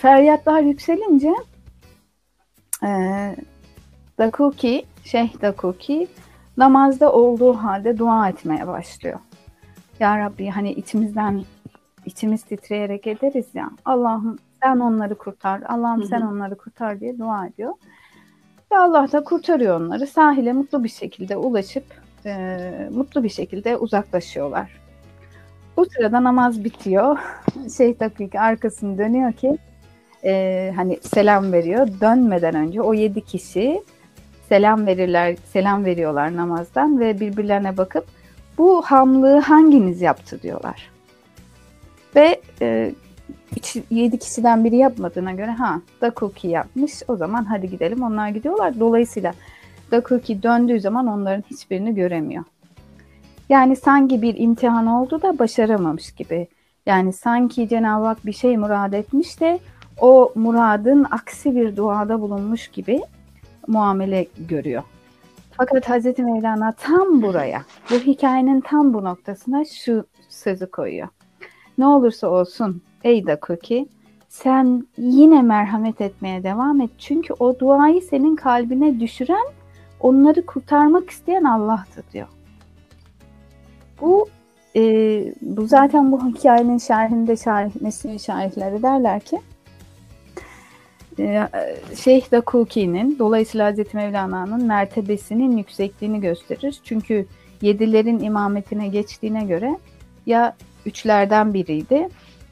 Feryatlar 0.01 0.61
yükselince 0.61 1.33
e, 2.83 2.89
Dakuki, 4.17 4.85
Şeyh 5.03 5.41
Dakuki 5.41 6.07
namazda 6.57 7.11
olduğu 7.11 7.53
halde 7.53 7.97
dua 7.97 8.29
etmeye 8.29 8.67
başlıyor. 8.67 9.19
Ya 9.99 10.19
Rabbi 10.19 10.49
hani 10.49 10.71
içimizden 10.71 11.43
içimiz 12.05 12.43
titreyerek 12.43 13.07
ederiz 13.07 13.45
ya. 13.53 13.69
Allah'ım 13.85 14.37
sen 14.63 14.79
onları 14.79 15.15
kurtar. 15.15 15.61
Allah'ım 15.67 16.03
sen 16.03 16.21
onları 16.21 16.57
kurtar 16.57 16.99
diye 16.99 17.17
dua 17.17 17.47
ediyor. 17.47 17.73
Ve 18.71 18.77
Allah 18.77 19.11
da 19.11 19.23
kurtarıyor 19.23 19.81
onları. 19.81 20.07
Sahile 20.07 20.53
mutlu 20.53 20.83
bir 20.83 20.89
şekilde 20.89 21.37
ulaşıp 21.37 21.83
e, 22.25 22.89
mutlu 22.91 23.23
bir 23.23 23.29
şekilde 23.29 23.77
uzaklaşıyorlar. 23.77 24.71
Bu 25.77 25.85
sırada 25.85 26.23
namaz 26.23 26.63
bitiyor. 26.63 27.17
Şeyh 27.77 27.99
Dakik 27.99 28.35
arkasını 28.35 28.97
dönüyor 28.97 29.33
ki 29.33 29.57
e, 30.23 30.73
hani 30.75 30.99
selam 31.01 31.53
veriyor. 31.53 31.87
Dönmeden 32.01 32.55
önce 32.55 32.81
o 32.81 32.93
yedi 32.93 33.21
kişi 33.21 33.83
selam 34.49 34.87
verirler, 34.87 35.35
selam 35.53 35.85
veriyorlar 35.85 36.35
namazdan 36.35 36.99
ve 36.99 37.19
birbirlerine 37.19 37.77
bakıp 37.77 38.05
bu 38.57 38.81
hamlığı 38.81 39.39
hanginiz 39.39 40.01
yaptı 40.01 40.41
diyorlar. 40.41 40.89
Ve 42.15 42.41
e, 42.61 42.93
yedi 43.89 44.19
kişiden 44.19 44.63
biri 44.63 44.75
yapmadığına 44.75 45.31
göre 45.31 45.51
ha 45.51 45.81
Dakuki 46.01 46.47
yapmış 46.47 46.93
o 47.07 47.15
zaman 47.15 47.43
hadi 47.43 47.69
gidelim 47.69 48.03
onlar 48.03 48.29
gidiyorlar. 48.29 48.79
Dolayısıyla 48.79 49.33
Dakuki 49.91 50.43
döndüğü 50.43 50.79
zaman 50.79 51.07
onların 51.07 51.43
hiçbirini 51.51 51.95
göremiyor. 51.95 52.43
Yani 53.49 53.75
sanki 53.75 54.21
bir 54.21 54.35
imtihan 54.37 54.87
oldu 54.87 55.21
da 55.21 55.39
başaramamış 55.39 56.11
gibi. 56.11 56.47
Yani 56.85 57.13
sanki 57.13 57.69
Cenab-ı 57.69 58.05
Hak 58.05 58.25
bir 58.25 58.33
şey 58.33 58.57
murad 58.57 58.93
etmiş 58.93 59.41
de 59.41 59.59
o 60.01 60.31
muradın 60.35 61.05
aksi 61.11 61.55
bir 61.55 61.75
duada 61.75 62.21
bulunmuş 62.21 62.67
gibi 62.67 63.01
muamele 63.67 64.27
görüyor. 64.37 64.83
Fakat 65.51 65.89
Hazreti 65.89 66.23
Mevlana 66.23 66.71
tam 66.71 67.21
buraya, 67.21 67.61
bu 67.91 67.95
hikayenin 67.95 68.61
tam 68.61 68.93
bu 68.93 69.03
noktasına 69.03 69.65
şu 69.65 70.05
sözü 70.29 70.71
koyuyor. 70.71 71.07
Ne 71.77 71.87
olursa 71.87 72.27
olsun 72.27 72.81
ey 73.03 73.27
Dakuki, 73.27 73.87
sen 74.29 74.87
yine 74.97 75.41
merhamet 75.41 76.01
etmeye 76.01 76.43
devam 76.43 76.81
et. 76.81 76.89
Çünkü 76.97 77.33
o 77.39 77.59
duayı 77.59 78.01
senin 78.01 78.35
kalbine 78.35 78.99
düşüren, 78.99 79.47
onları 79.99 80.45
kurtarmak 80.45 81.09
isteyen 81.09 81.43
Allah'tı 81.43 82.03
diyor. 82.13 82.27
Bu 84.01 84.27
e, 84.75 84.81
bu 85.41 85.67
zaten 85.67 86.11
bu 86.11 86.27
hikayenin 86.27 86.77
şerhinde 86.77 87.35
şerh, 87.37 87.81
Mesnevi 87.81 88.19
şerhleri 88.19 88.83
derler 88.83 89.19
ki 89.19 89.41
e, 91.19 91.47
Şeyh 91.95 92.31
Dakuki'nin 92.31 93.19
dolayısıyla 93.19 93.67
Hazreti 93.67 93.97
Mevlana'nın 93.97 94.65
mertebesinin 94.65 95.57
yüksekliğini 95.57 96.21
gösterir. 96.21 96.79
Çünkü 96.83 97.25
yedilerin 97.61 98.19
imametine 98.19 98.87
geçtiğine 98.87 99.45
göre 99.45 99.77
ya 100.25 100.55
üçlerden 100.87 101.53
biriydi 101.53 102.09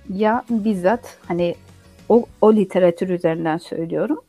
ya 0.10 0.44
bizzat 0.50 1.18
hani 1.28 1.56
o, 2.10 2.26
o 2.42 2.54
literatür 2.54 3.10
üzerinden 3.10 3.58
söylüyorum. 3.58 4.22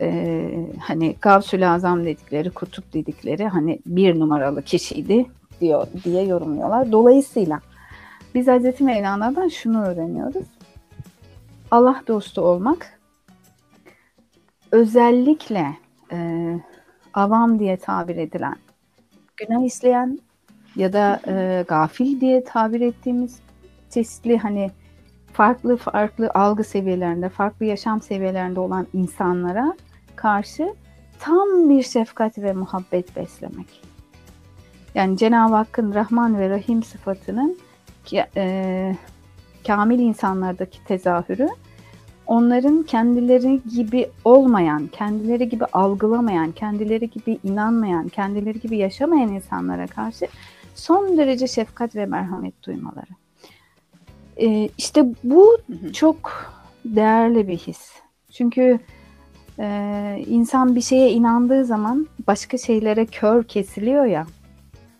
Ee, 0.00 0.66
hani 0.80 1.16
Gavsül 1.20 1.74
Azam 1.74 2.04
dedikleri, 2.04 2.50
kutup 2.50 2.92
dedikleri 2.92 3.48
hani 3.48 3.78
bir 3.86 4.20
numaralı 4.20 4.62
kişiydi 4.62 5.26
diyor 5.60 5.86
diye 6.04 6.24
yorumluyorlar. 6.24 6.92
Dolayısıyla 6.92 7.60
biz 8.34 8.46
Hz. 8.46 8.80
Mevlana'dan 8.80 9.48
şunu 9.48 9.84
öğreniyoruz. 9.84 10.46
Allah 11.70 12.02
dostu 12.08 12.40
olmak 12.40 12.98
özellikle 14.72 15.66
e, 16.12 16.48
avam 17.14 17.58
diye 17.58 17.76
tabir 17.76 18.16
edilen, 18.16 18.56
günah 19.36 19.64
işleyen 19.64 20.18
ya 20.76 20.92
da 20.92 21.20
e, 21.26 21.64
gafil 21.68 22.20
diye 22.20 22.44
tabir 22.44 22.80
ettiğimiz 22.80 23.40
çeşitli 23.90 24.38
hani 24.38 24.70
farklı 25.32 25.76
farklı 25.76 26.30
algı 26.34 26.64
seviyelerinde, 26.64 27.28
farklı 27.28 27.66
yaşam 27.66 28.02
seviyelerinde 28.02 28.60
olan 28.60 28.86
insanlara 28.92 29.74
karşı 30.16 30.74
tam 31.20 31.70
bir 31.70 31.82
şefkat 31.82 32.38
ve 32.38 32.52
muhabbet 32.52 33.16
beslemek. 33.16 33.82
Yani 34.94 35.16
Cenab-ı 35.16 35.54
Hakk'ın 35.54 35.94
Rahman 35.94 36.38
ve 36.38 36.50
Rahim 36.50 36.82
sıfatının 36.82 37.58
e, 38.36 38.96
kamil 39.66 39.98
insanlardaki 39.98 40.84
tezahürü 40.84 41.48
onların 42.26 42.82
kendileri 42.82 43.60
gibi 43.76 44.10
olmayan, 44.24 44.86
kendileri 44.86 45.48
gibi 45.48 45.64
algılamayan, 45.64 46.52
kendileri 46.52 47.10
gibi 47.10 47.38
inanmayan, 47.44 48.08
kendileri 48.08 48.60
gibi 48.60 48.76
yaşamayan 48.76 49.28
insanlara 49.28 49.86
karşı 49.86 50.26
son 50.74 51.18
derece 51.18 51.46
şefkat 51.46 51.96
ve 51.96 52.06
merhamet 52.06 52.62
duymaları. 52.66 53.10
Ee, 54.36 54.68
işte 54.78 55.04
bu 55.24 55.58
çok 55.92 56.32
değerli 56.84 57.48
bir 57.48 57.56
his. 57.56 57.92
Çünkü 58.32 58.78
e, 59.58 60.24
insan 60.26 60.76
bir 60.76 60.80
şeye 60.80 61.10
inandığı 61.10 61.64
zaman 61.64 62.08
başka 62.26 62.58
şeylere 62.58 63.06
kör 63.06 63.44
kesiliyor 63.44 64.04
ya. 64.04 64.26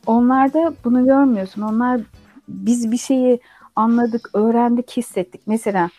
Onlarda 0.07 0.75
bunu 0.85 1.05
görmüyorsun. 1.05 1.63
Onlar 1.63 2.01
biz 2.49 2.93
bir 2.93 2.99
şeyi 2.99 3.41
anladık, 3.77 4.31
öğrendik, 4.35 4.91
hissettik. 4.97 5.41
Mesela 5.47 5.91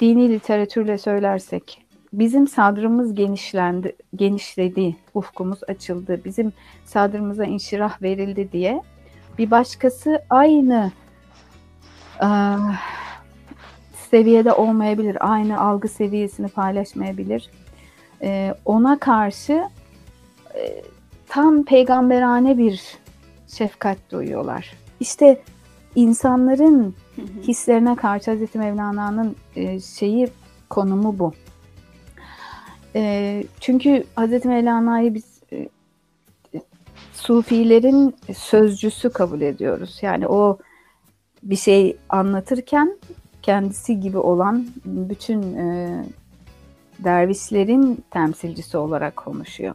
dini 0.00 0.28
literatürle 0.28 0.98
söylersek 0.98 1.88
bizim 2.12 2.48
sadrımız 2.48 3.14
genişlendi, 3.14 3.96
genişledi, 4.16 4.96
ufkumuz 5.14 5.58
açıldı, 5.68 6.20
bizim 6.24 6.52
sadrımıza 6.84 7.44
inşirah 7.44 8.02
verildi 8.02 8.52
diye 8.52 8.82
bir 9.38 9.50
başkası 9.50 10.22
aynı 10.30 10.92
e, 12.22 12.28
seviyede 14.10 14.52
olmayabilir, 14.52 15.32
aynı 15.32 15.60
algı 15.60 15.88
seviyesini 15.88 16.48
paylaşmayabilir. 16.48 17.50
E, 18.22 18.54
ona 18.64 18.98
karşı 18.98 19.68
e, 20.54 20.82
tam 21.28 21.64
peygamberane 21.64 22.58
bir 22.58 22.98
şefkat 23.48 23.98
duyuyorlar. 24.10 24.72
İşte 25.00 25.40
insanların 25.94 26.94
hislerine 27.42 27.96
karşı 27.96 28.30
Hazreti 28.30 28.58
Mevlana'nın 28.58 29.36
e, 29.56 29.80
şeyi 29.80 30.28
konumu 30.70 31.18
bu. 31.18 31.32
E, 32.94 33.44
çünkü 33.60 34.04
Hazreti 34.14 34.48
Mevlana'yı 34.48 35.14
biz 35.14 35.37
Sufilerin 37.28 38.16
sözcüsü 38.36 39.10
kabul 39.10 39.40
ediyoruz. 39.40 39.98
Yani 40.02 40.28
o 40.28 40.58
bir 41.42 41.56
şey 41.56 41.96
anlatırken 42.08 42.98
kendisi 43.42 44.00
gibi 44.00 44.18
olan 44.18 44.66
bütün 44.84 45.42
e, 45.42 45.88
dervişlerin 46.98 48.04
temsilcisi 48.10 48.78
olarak 48.78 49.16
konuşuyor. 49.16 49.74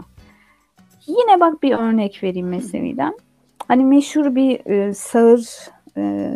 Yine 1.08 1.40
bak 1.40 1.64
bir 1.64 1.72
örnek 1.72 2.24
vereyim 2.24 2.48
Mesnevi'den. 2.48 3.18
Hani 3.68 3.86
meşhur 3.86 4.36
bir 4.36 4.66
e, 4.66 4.94
sağır 4.94 5.70
e, 5.98 6.32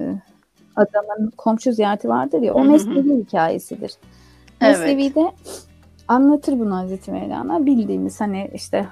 adamın 0.76 1.32
komşu 1.38 1.72
ziyareti 1.72 2.10
vardır 2.10 2.42
ya 2.42 2.54
o 2.54 2.64
Mesnevi 2.64 3.24
hikayesidir. 3.24 3.94
Evet. 4.62 4.80
Mesnevi'de 4.80 5.32
anlatır 6.08 6.60
bunu 6.60 6.76
Hazreti 6.76 7.12
Mevlana. 7.12 7.66
Bildiğimiz 7.66 8.22
hani 8.22 8.52
işte 8.54 8.88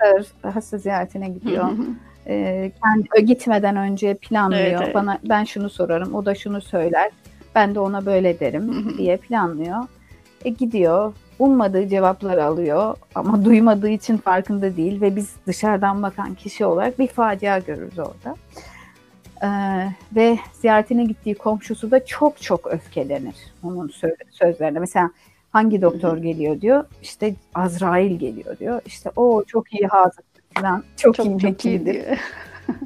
sağır 0.00 0.52
hasta 0.54 0.78
ziyaretine 0.78 1.28
gidiyor. 1.28 1.68
e, 2.26 2.72
kendi 2.84 3.26
gitmeden 3.26 3.76
önce 3.76 4.14
planlıyor. 4.14 4.62
Evet, 4.62 4.80
evet. 4.84 4.94
Bana 4.94 5.18
ben 5.28 5.44
şunu 5.44 5.70
sorarım, 5.70 6.14
o 6.14 6.26
da 6.26 6.34
şunu 6.34 6.60
söyler. 6.60 7.10
Ben 7.54 7.74
de 7.74 7.80
ona 7.80 8.06
böyle 8.06 8.40
derim 8.40 8.94
diye 8.98 9.16
planlıyor. 9.16 9.76
E, 10.44 10.48
gidiyor. 10.48 11.12
Ummadığı 11.38 11.88
cevaplar 11.88 12.38
alıyor 12.38 12.96
ama 13.14 13.44
duymadığı 13.44 13.88
için 13.88 14.16
farkında 14.16 14.76
değil 14.76 15.00
ve 15.00 15.16
biz 15.16 15.30
dışarıdan 15.46 16.02
bakan 16.02 16.34
kişi 16.34 16.64
olarak 16.64 16.98
bir 16.98 17.08
facia 17.08 17.58
görürüz 17.58 17.98
orada. 17.98 18.36
Ee, 19.42 19.48
ve 20.16 20.38
ziyaretine 20.52 21.04
gittiği 21.04 21.34
komşusu 21.34 21.90
da 21.90 22.04
çok 22.04 22.42
çok 22.42 22.66
öfkelenir 22.66 23.34
onun 23.62 23.92
sözlerine. 24.30 24.78
Mesela 24.78 25.10
hangi 25.50 25.82
doktor 25.82 26.16
geliyor 26.16 26.60
diyor. 26.60 26.84
İşte 27.02 27.34
Azrail 27.54 28.18
geliyor 28.18 28.58
diyor. 28.58 28.80
İşte 28.86 29.10
o 29.16 29.44
çok 29.44 29.72
iyi 29.72 29.86
hazır 29.86 30.24
falan. 30.54 30.84
Çok, 30.96 31.14
çok 31.14 31.26
imretlidir. 31.26 32.04
Çok, 32.04 32.76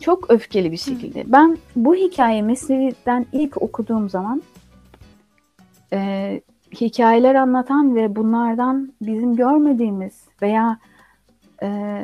çok 0.00 0.30
öfkeli 0.30 0.72
bir 0.72 0.76
şekilde. 0.76 1.24
Ben 1.26 1.58
bu 1.76 1.94
hikaye 1.94 2.42
Mesnevi'den 2.42 3.26
ilk 3.32 3.62
okuduğum 3.62 4.10
zaman 4.10 4.42
e, 5.92 6.40
hikayeler 6.74 7.34
anlatan 7.34 7.96
ve 7.96 8.16
bunlardan 8.16 8.92
bizim 9.02 9.36
görmediğimiz 9.36 10.24
veya 10.42 10.78
e, 11.62 12.02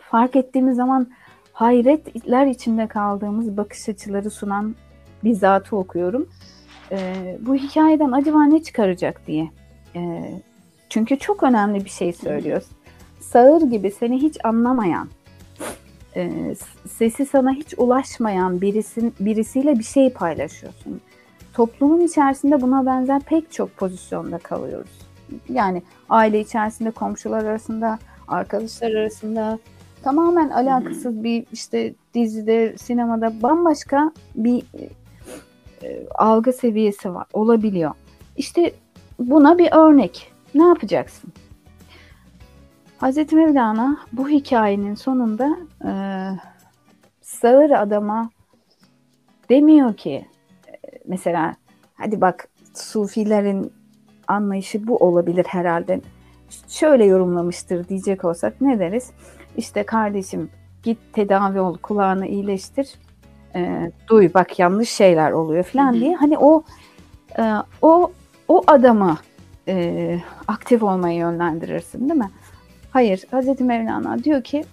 fark 0.00 0.36
ettiğimiz 0.36 0.76
zaman 0.76 1.06
hayretler 1.52 2.46
içinde 2.46 2.86
kaldığımız 2.86 3.56
bakış 3.56 3.88
açıları 3.88 4.30
sunan 4.30 4.74
bir 5.24 5.32
zatı 5.32 5.76
okuyorum. 5.76 6.28
E, 6.92 6.98
bu 7.40 7.54
hikayeden 7.54 8.12
acaba 8.12 8.44
ne 8.44 8.62
çıkaracak 8.62 9.26
diye. 9.26 9.50
E, 9.96 10.30
çünkü 10.88 11.18
çok 11.18 11.42
önemli 11.42 11.84
bir 11.84 11.90
şey 11.90 12.12
söylüyoruz. 12.12 12.66
Sağır 13.20 13.62
gibi 13.62 13.90
seni 13.90 14.22
hiç 14.22 14.44
anlamayan, 14.44 15.08
e, 16.16 16.54
sesi 16.88 17.26
sana 17.26 17.52
hiç 17.52 17.74
ulaşmayan 17.76 18.60
birisin, 18.60 19.14
birisiyle 19.20 19.78
bir 19.78 19.84
şey 19.84 20.12
paylaşıyorsun. 20.12 21.00
Toplumun 21.54 22.00
içerisinde 22.00 22.62
buna 22.62 22.86
benzer 22.86 23.20
pek 23.20 23.52
çok 23.52 23.76
pozisyonda 23.76 24.38
kalıyoruz. 24.38 24.90
Yani 25.48 25.82
aile 26.08 26.40
içerisinde, 26.40 26.90
komşular 26.90 27.44
arasında, 27.44 27.98
arkadaşlar 28.28 28.90
arasında 28.90 29.58
tamamen 30.02 30.50
alakasız 30.50 31.24
bir 31.24 31.44
işte 31.52 31.94
dizide, 32.14 32.74
sinemada 32.78 33.42
bambaşka 33.42 34.12
bir 34.34 34.62
e, 35.82 36.06
algı 36.14 36.52
seviyesi 36.52 37.14
var, 37.14 37.26
olabiliyor. 37.32 37.90
İşte 38.36 38.72
buna 39.18 39.58
bir 39.58 39.68
örnek. 39.72 40.32
Ne 40.54 40.64
yapacaksın? 40.64 41.32
Hazreti 42.98 43.36
Mevlana 43.36 43.98
bu 44.12 44.28
hikayenin 44.28 44.94
sonunda 44.94 45.56
e, 45.84 45.92
sağır 47.20 47.70
adama 47.70 48.30
demiyor 49.50 49.94
ki 49.94 50.26
e, 50.68 50.72
mesela 51.06 51.54
hadi 51.94 52.20
bak 52.20 52.48
sufilerin 52.74 53.72
anlayışı 54.28 54.86
bu 54.86 54.96
olabilir 54.96 55.44
herhalde. 55.48 56.00
Şöyle 56.68 57.04
yorumlamıştır 57.04 57.88
diyecek 57.88 58.24
olsak 58.24 58.60
ne 58.60 58.78
deriz? 58.78 59.10
İşte 59.56 59.82
kardeşim 59.82 60.50
git 60.82 60.98
tedavi 61.12 61.60
ol, 61.60 61.78
kulağını 61.78 62.26
iyileştir. 62.26 62.94
E, 63.54 63.90
duy 64.08 64.34
bak 64.34 64.58
yanlış 64.58 64.90
şeyler 64.90 65.32
oluyor 65.32 65.64
falan 65.64 65.94
diye. 65.94 66.14
Hani 66.14 66.38
o 66.38 66.64
e, 67.38 67.42
o 67.82 68.12
o 68.48 68.64
adama 68.66 69.18
e, 69.68 70.18
aktif 70.48 70.82
olmayı 70.82 71.18
yönlendirirsin 71.18 72.08
değil 72.08 72.20
mi? 72.20 72.30
Hayır, 72.90 73.24
Hazreti 73.30 73.64
Mevlana 73.64 74.24
diyor 74.24 74.42
ki 74.42 74.64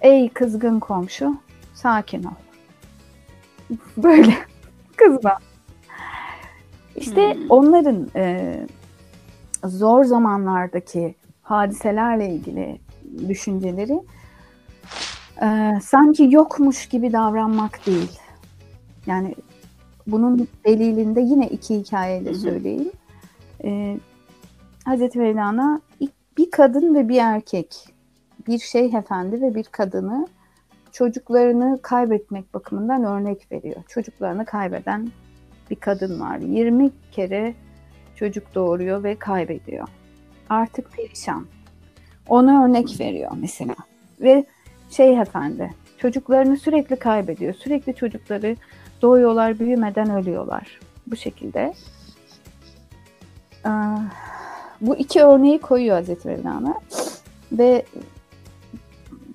ey 0.00 0.28
kızgın 0.28 0.80
komşu 0.80 1.36
sakin 1.74 2.22
ol. 2.22 2.30
Böyle 3.96 4.34
kızma. 4.96 5.38
İşte 6.96 7.34
hmm. 7.34 7.46
onların 7.48 8.08
e, 8.16 8.56
zor 9.64 10.04
zamanlardaki 10.04 11.14
hadiselerle 11.42 12.28
ilgili 12.28 12.78
düşünceleri 13.28 14.00
e, 15.42 15.78
sanki 15.82 16.28
yokmuş 16.30 16.86
gibi 16.86 17.12
davranmak 17.12 17.86
değil. 17.86 18.18
Yani 19.06 19.34
bunun 20.06 20.48
delilinde 20.64 21.20
yine 21.20 21.48
iki 21.48 21.76
hikayeyle 21.76 22.34
söyleyeyim. 22.34 22.92
E, 23.64 23.98
Hazreti 24.84 25.18
Mevlana 25.18 25.80
bir 26.38 26.50
kadın 26.50 26.94
ve 26.94 27.08
bir 27.08 27.18
erkek, 27.18 27.94
bir 28.46 28.58
şeyh 28.58 28.94
efendi 28.94 29.42
ve 29.42 29.54
bir 29.54 29.64
kadını 29.64 30.26
çocuklarını 30.92 31.78
kaybetmek 31.82 32.54
bakımından 32.54 33.04
örnek 33.04 33.52
veriyor. 33.52 33.82
Çocuklarını 33.88 34.44
kaybeden 34.44 35.10
bir 35.70 35.76
kadın 35.76 36.20
var. 36.20 36.38
20 36.38 36.90
kere 37.12 37.54
çocuk 38.16 38.54
doğuruyor 38.54 39.02
ve 39.02 39.18
kaybediyor. 39.18 39.88
Artık 40.48 40.92
perişan. 40.92 41.46
Ona 42.28 42.64
örnek 42.64 43.00
veriyor 43.00 43.30
mesela. 43.40 43.74
Ve 44.20 44.46
şey 44.92 45.20
efendi 45.20 45.74
çocuklarını 45.98 46.56
sürekli 46.56 46.96
kaybediyor. 46.96 47.54
Sürekli 47.54 47.94
çocukları 47.94 48.56
doğuyorlar, 49.02 49.58
büyümeden 49.58 50.10
ölüyorlar. 50.10 50.80
Bu 51.06 51.16
şekilde. 51.16 51.74
Bu 54.80 54.96
iki 54.96 55.22
örneği 55.22 55.60
koyuyor 55.60 55.96
Hazreti 55.96 56.28
Mevlana. 56.28 56.74
Ve 57.52 57.84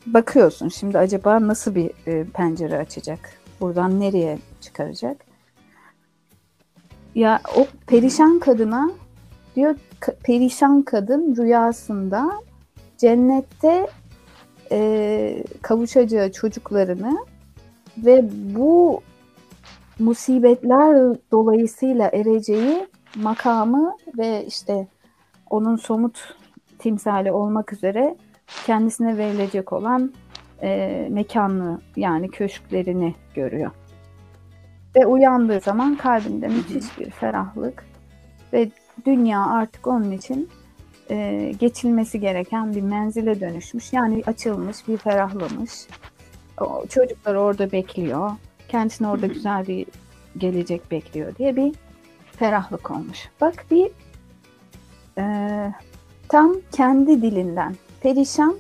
bakıyorsun 0.05 0.69
şimdi 0.69 0.97
acaba 0.97 1.47
nasıl 1.47 1.75
bir 1.75 1.91
e, 2.07 2.23
pencere 2.23 2.77
açacak? 2.77 3.19
Buradan 3.61 3.99
nereye 3.99 4.39
çıkaracak? 4.61 5.25
Ya 7.15 7.41
o 7.57 7.67
perişan 7.87 8.39
kadına 8.39 8.91
diyor 9.55 9.75
perişan 10.23 10.81
kadın 10.81 11.35
rüyasında 11.35 12.31
cennette 12.97 13.87
e, 14.71 15.43
kavuşacağı 15.61 16.31
çocuklarını 16.31 17.17
ve 17.97 18.29
bu 18.55 19.01
musibetler 19.99 21.17
dolayısıyla 21.31 22.09
ereceği 22.13 22.87
makamı 23.15 23.93
ve 24.17 24.45
işte 24.45 24.87
onun 25.49 25.75
somut 25.75 26.35
timsali 26.79 27.31
olmak 27.31 27.73
üzere 27.73 28.15
kendisine 28.65 29.17
verilecek 29.17 29.73
olan 29.73 30.13
e, 30.61 31.07
mekanlı 31.11 31.81
yani 31.95 32.29
köşklerini 32.29 33.15
görüyor. 33.35 33.71
Ve 34.95 35.05
uyandığı 35.05 35.59
zaman 35.59 35.95
kalbinde 35.95 36.47
müthiş 36.47 36.99
bir 36.99 37.09
ferahlık 37.09 37.85
ve 38.53 38.69
dünya 39.05 39.45
artık 39.45 39.87
onun 39.87 40.11
için 40.11 40.49
e, 41.09 41.51
geçilmesi 41.59 42.19
gereken 42.19 42.75
bir 42.75 42.81
menzile 42.81 43.39
dönüşmüş. 43.39 43.93
Yani 43.93 44.23
açılmış, 44.27 44.87
bir 44.87 44.97
ferahlamış. 44.97 45.71
O, 46.61 46.85
çocuklar 46.89 47.35
orada 47.35 47.71
bekliyor. 47.71 48.31
Kendisine 48.67 49.07
orada 49.07 49.27
güzel 49.27 49.67
bir 49.67 49.85
gelecek 50.37 50.91
bekliyor 50.91 51.35
diye 51.35 51.55
bir 51.55 51.75
ferahlık 52.31 52.91
olmuş. 52.91 53.29
Bak 53.41 53.65
bir 53.71 53.91
e, 55.17 55.23
tam 56.29 56.55
kendi 56.71 57.21
dilinden 57.21 57.75
perişan 58.01 58.55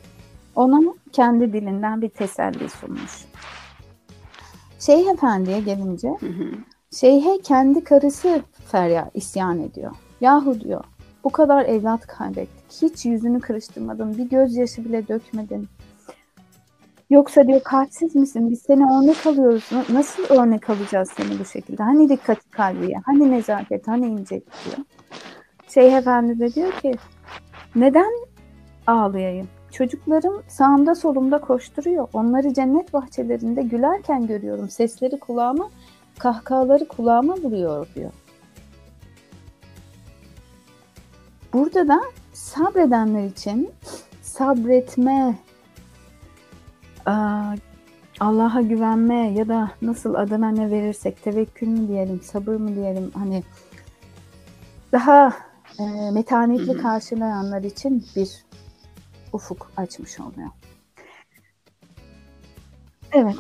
ona 0.55 0.81
kendi 1.11 1.53
dilinden 1.53 2.01
bir 2.01 2.09
teselli 2.09 2.69
sunmuş. 2.69 3.25
Şeyh 4.79 5.07
Efendi'ye 5.07 5.59
gelince. 5.59 6.17
Şeyhe 6.91 7.41
kendi 7.43 7.83
karısı 7.83 8.41
Ferya 8.71 9.11
isyan 9.13 9.59
ediyor. 9.59 9.91
Yahu 10.21 10.61
diyor 10.61 10.83
bu 11.27 11.31
kadar 11.31 11.65
evlat 11.65 12.07
kaybettik. 12.07 12.81
Hiç 12.81 13.05
yüzünü 13.05 13.39
kırıştırmadın. 13.39 14.17
Bir 14.17 14.29
gözyaşı 14.29 14.85
bile 14.85 15.07
dökmedin. 15.07 15.67
Yoksa 17.09 17.47
diyor 17.47 17.61
kalpsiz 17.63 18.15
misin? 18.15 18.49
Biz 18.49 18.61
seni 18.61 18.83
örnek 18.83 19.25
alıyoruz. 19.25 19.69
Nasıl 19.89 20.23
örnek 20.23 20.69
alacağız 20.69 21.09
seni 21.17 21.39
bu 21.39 21.45
şekilde? 21.45 21.83
Hani 21.83 22.09
dikkat 22.09 22.51
kalbiye, 22.51 23.01
hani 23.05 23.31
nezaket, 23.31 23.87
hani 23.87 24.05
incelik 24.05 24.65
diyor. 24.65 24.77
Şeyh 25.67 25.93
Efendi 25.93 26.39
de 26.39 26.53
diyor 26.53 26.71
ki 26.71 26.95
neden 27.75 28.11
ağlayayım? 28.87 29.47
Çocuklarım 29.71 30.43
sağımda 30.47 30.95
solumda 30.95 31.41
koşturuyor. 31.41 32.07
Onları 32.13 32.53
cennet 32.53 32.93
bahçelerinde 32.93 33.61
gülerken 33.61 34.27
görüyorum. 34.27 34.69
Sesleri 34.69 35.19
kulağıma, 35.19 35.69
kahkahaları 36.19 36.87
kulağıma 36.87 37.35
vuruyor 37.35 37.87
diyor. 37.95 38.11
Burada 41.53 41.87
da 41.87 42.01
sabredenler 42.33 43.25
için 43.25 43.71
sabretme, 44.21 45.35
Allah'a 48.19 48.61
güvenme 48.61 49.31
ya 49.31 49.47
da 49.47 49.71
nasıl 49.81 50.13
adına 50.13 50.49
ne 50.49 50.71
verirsek 50.71 51.23
tevekkül 51.23 51.67
mü 51.67 51.87
diyelim, 51.87 52.21
sabır 52.21 52.55
mı 52.55 52.75
diyelim 52.75 53.11
hani 53.13 53.43
daha 54.91 55.33
e, 55.79 56.11
metanetli 56.11 56.77
karşılayanlar 56.77 57.63
için 57.63 58.05
bir 58.15 58.45
ufuk 59.33 59.71
açmış 59.77 60.19
oluyor. 60.19 60.49
Evet. 63.11 63.35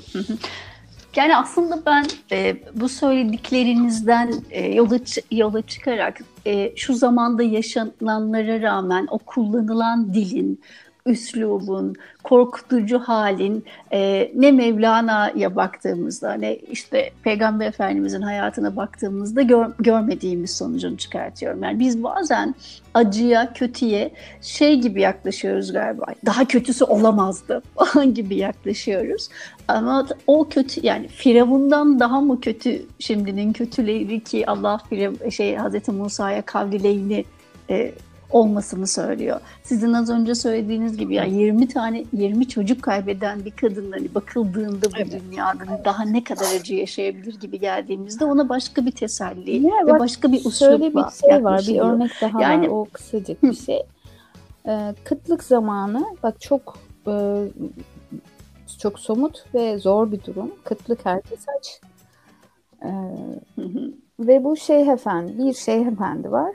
Yani 1.15 1.37
aslında 1.37 1.85
ben 1.85 2.05
e, 2.31 2.57
bu 2.73 2.89
söylediklerinizden 2.89 4.33
e, 4.49 4.73
yola 4.73 4.99
yola 5.31 5.61
çıkarak 5.61 6.19
e, 6.45 6.75
şu 6.75 6.93
zamanda 6.93 7.43
yaşananlara 7.43 8.61
rağmen 8.61 9.07
o 9.09 9.17
kullanılan 9.17 10.13
dilin, 10.13 10.61
üslubun, 11.07 11.95
korkutucu 12.23 12.99
halin 12.99 13.65
e, 13.93 14.31
ne 14.35 14.51
Mevlana'ya 14.51 15.55
baktığımızda 15.55 16.33
ne 16.33 16.55
işte 16.55 17.11
Peygamber 17.23 17.67
Efendimizin 17.67 18.21
hayatına 18.21 18.75
baktığımızda 18.75 19.41
gör, 19.41 19.65
görmediğimiz 19.79 20.57
sonucunu 20.57 20.97
çıkartıyorum. 20.97 21.63
Yani 21.63 21.79
biz 21.79 22.03
bazen 22.03 22.55
acıya, 22.93 23.53
kötüye 23.53 24.11
şey 24.41 24.81
gibi 24.81 25.01
yaklaşıyoruz 25.01 25.73
galiba. 25.73 26.05
Daha 26.25 26.45
kötüsü 26.45 26.85
olamazdı 26.85 27.61
falan 27.75 28.13
gibi 28.13 28.35
yaklaşıyoruz. 28.35 29.29
Ama 29.67 30.07
o 30.27 30.49
kötü 30.49 30.85
yani 30.85 31.07
Firavundan 31.07 31.99
daha 31.99 32.21
mı 32.21 32.41
kötü 32.41 32.85
şimdinin 32.99 33.53
kötüleri 33.53 34.23
ki 34.23 34.49
Allah 34.49 34.81
Firav, 34.89 35.29
şey 35.29 35.55
Hazreti 35.55 35.91
Musa'ya 35.91 36.41
kavlilerini 36.41 37.25
e, 37.69 37.91
olmasını 38.31 38.87
söylüyor. 38.87 39.39
Sizin 39.63 39.93
az 39.93 40.09
önce 40.09 40.35
söylediğiniz 40.35 40.97
gibi 40.97 41.15
yani 41.15 41.33
20 41.33 41.67
tane 41.67 42.03
20 42.13 42.47
çocuk 42.47 42.81
kaybeden 42.81 43.45
bir 43.45 43.51
kadın 43.51 43.91
hani 43.91 44.15
bakıldığında 44.15 44.85
bu 44.85 44.97
evet. 44.97 45.21
dünyada 45.21 45.81
daha 45.85 46.03
ne 46.03 46.23
kadar 46.23 46.55
acı 46.59 46.75
yaşayabilir 46.75 47.39
gibi 47.39 47.59
geldiğimizde 47.59 48.25
ona 48.25 48.49
başka 48.49 48.85
bir 48.85 48.91
teselli 48.91 49.51
ya 49.51 49.85
ve 49.85 49.91
bak, 49.91 49.99
başka 49.99 50.31
bir 50.31 50.45
uslupla 50.45 50.65
Şöyle 50.65 50.95
bir 50.95 51.29
şey 51.29 51.43
var, 51.43 51.65
bir 51.67 51.79
örnek 51.79 52.11
daha 52.21 52.41
yani, 52.41 52.67
var 52.67 52.71
o 52.71 52.87
kısacık 52.93 53.43
bir 53.43 53.53
şey. 53.53 53.83
Ee, 54.67 54.95
kıtlık 55.03 55.43
zamanı 55.43 56.05
bak 56.23 56.41
çok 56.41 56.77
e, 57.07 57.43
çok 58.79 58.99
somut 58.99 59.45
ve 59.53 59.77
zor 59.77 60.11
bir 60.11 60.23
durum. 60.23 60.51
Kıtlık 60.63 61.05
herkes 61.05 61.45
aç. 61.57 61.81
Ee, 62.83 62.89
ve 64.19 64.43
bu 64.43 64.57
şeyh 64.57 64.87
efendi, 64.87 65.37
bir 65.37 65.53
şeyh 65.53 65.87
efendi 65.87 66.31
var 66.31 66.51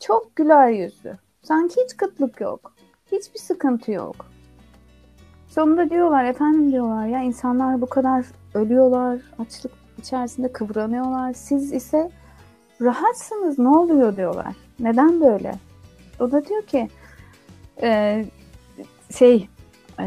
Çok 0.00 0.36
güler 0.36 0.68
yüzlü. 0.68 1.18
Sanki 1.42 1.74
hiç 1.84 1.96
kıtlık 1.96 2.40
yok. 2.40 2.72
Hiçbir 3.12 3.38
sıkıntı 3.38 3.92
yok. 3.92 4.26
Sonunda 5.48 5.90
diyorlar 5.90 6.24
efendim 6.24 6.72
diyorlar 6.72 7.06
ya 7.06 7.22
insanlar 7.22 7.80
bu 7.80 7.86
kadar 7.86 8.26
ölüyorlar, 8.54 9.20
açlık 9.38 9.72
içerisinde 9.98 10.52
kıvranıyorlar. 10.52 11.32
Siz 11.32 11.72
ise 11.72 12.10
rahatsınız 12.80 13.58
ne 13.58 13.68
oluyor 13.68 14.16
diyorlar. 14.16 14.56
Neden 14.80 15.20
böyle? 15.20 15.54
O 16.20 16.32
da 16.32 16.44
diyor 16.44 16.62
ki 16.62 16.88
e, 17.82 18.24
şey 19.18 19.48
e, 20.00 20.06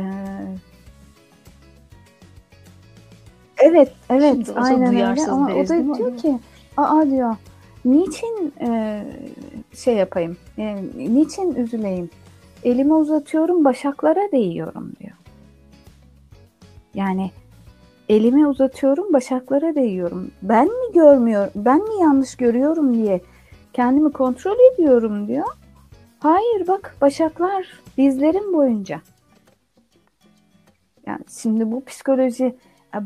evet 3.57 3.93
evet 4.09 4.45
Şimdi 4.45 4.59
aynen 4.59 5.09
öyle 5.09 5.31
ama 5.31 5.53
o 5.53 5.69
da 5.69 5.97
diyor 5.97 6.17
ki 6.17 6.39
aa 6.77 7.05
diyor 7.05 7.35
niçin 7.85 8.53
e, 8.61 9.03
şey 9.75 9.95
yapayım 9.95 10.37
e, 10.57 10.77
niçin 10.95 11.55
üzüleyim 11.55 12.09
elimi 12.63 12.93
uzatıyorum 12.93 13.65
başaklara 13.65 14.31
değiyorum 14.31 14.91
diyor. 14.99 15.15
Yani 16.93 17.31
elimi 18.09 18.47
uzatıyorum 18.47 19.13
başaklara 19.13 19.75
değiyorum. 19.75 20.31
Ben 20.41 20.65
mi 20.65 20.93
görmüyorum, 20.93 21.51
ben 21.55 21.77
mi 21.77 22.01
yanlış 22.01 22.35
görüyorum 22.35 22.93
diye 22.93 23.21
kendimi 23.73 24.11
kontrol 24.11 24.73
ediyorum 24.73 25.27
diyor. 25.27 25.47
Hayır 26.19 26.67
bak 26.67 26.95
başaklar 27.01 27.67
dizlerim 27.97 28.53
boyunca. 28.53 29.01
Yani 31.05 31.23
şimdi 31.41 31.71
bu 31.71 31.85
psikoloji, 31.85 32.55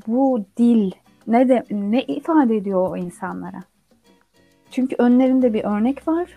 bu 0.08 0.46
dil 0.58 0.92
ne 1.28 1.50
de 1.50 1.64
ne 1.72 2.02
ifade 2.02 2.56
ediyor 2.56 2.90
o 2.90 2.98
insanlara? 2.98 3.64
Çünkü 4.76 4.96
önlerinde 5.00 5.54
bir 5.54 5.64
örnek 5.64 6.08
var, 6.08 6.30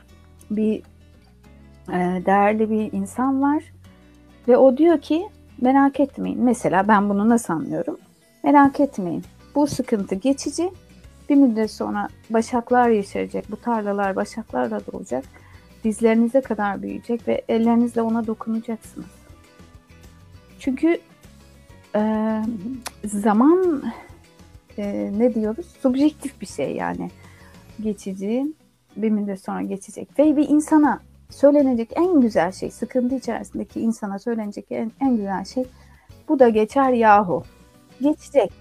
bir 0.50 0.82
e, 1.88 2.26
değerli 2.26 2.70
bir 2.70 2.92
insan 2.92 3.42
var 3.42 3.62
ve 4.48 4.56
o 4.56 4.76
diyor 4.76 5.00
ki 5.00 5.28
merak 5.60 6.00
etmeyin. 6.00 6.44
Mesela 6.44 6.88
ben 6.88 7.08
bunu 7.08 7.28
nasıl 7.28 7.52
anlıyorum? 7.52 7.98
Merak 8.44 8.80
etmeyin. 8.80 9.24
Bu 9.54 9.66
sıkıntı 9.66 10.14
geçici. 10.14 10.70
Bir 11.28 11.36
müddet 11.36 11.70
sonra 11.70 12.08
başaklar 12.30 12.88
yeşerecek. 12.88 13.50
Bu 13.50 13.56
tarlalar 13.56 14.16
başaklarla 14.16 14.80
dolacak. 14.92 15.24
Dizlerinize 15.84 16.40
kadar 16.40 16.82
büyüyecek 16.82 17.28
ve 17.28 17.44
ellerinizle 17.48 18.02
ona 18.02 18.26
dokunacaksınız. 18.26 19.06
Çünkü 20.58 20.98
e, 21.96 22.42
zaman 23.04 23.82
e, 24.78 25.10
ne 25.18 25.34
diyoruz? 25.34 25.66
Subjektif 25.82 26.40
bir 26.40 26.46
şey 26.46 26.76
yani. 26.76 27.10
Geçici, 27.82 28.52
bir 28.96 29.10
müddet 29.10 29.40
sonra 29.40 29.62
geçecek. 29.62 30.18
Ve 30.18 30.36
bir 30.36 30.48
insana 30.48 31.00
söylenecek 31.30 31.92
en 31.96 32.20
güzel 32.20 32.52
şey, 32.52 32.70
sıkıntı 32.70 33.14
içerisindeki 33.14 33.80
insana 33.80 34.18
söylenecek 34.18 34.66
en, 34.70 34.92
en 35.00 35.16
güzel 35.16 35.44
şey 35.44 35.64
bu 36.28 36.38
da 36.38 36.48
geçer 36.48 36.92
yahu. 36.92 37.42
Geçecek. 38.00 38.52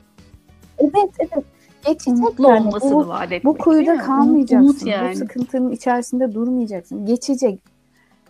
Evet, 0.77 1.12
evet. 1.19 1.45
Geçecek 1.86 2.17
Mutlu 2.17 2.49
yani. 2.49 2.67
olmasını 2.67 2.91
Bu, 2.91 3.08
vaat 3.08 3.32
etmek. 3.32 3.45
bu 3.45 3.58
kuyuda 3.58 3.97
kalmayacaksın. 3.97 4.69
Umut 4.69 4.86
yani. 4.86 5.12
Bu 5.12 5.15
sıkıntının 5.15 5.71
içerisinde 5.71 6.34
durmayacaksın. 6.34 7.06
Geçecek. 7.06 7.60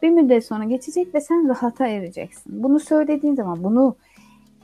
Bir 0.01 0.09
müddet 0.09 0.45
sonra 0.45 0.63
geçecek 0.63 1.15
ve 1.15 1.21
sen 1.21 1.49
rahata 1.49 1.87
ereceksin. 1.87 2.63
Bunu 2.63 2.79
söylediğin 2.79 3.35
zaman, 3.35 3.63
bunu 3.63 3.95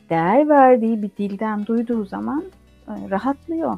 değer 0.09 0.49
verdiği 0.49 1.01
bir 1.01 1.11
dilden 1.17 1.65
duyduğu 1.65 2.05
zaman 2.05 2.43
e, 2.87 3.09
rahatlıyor. 3.09 3.77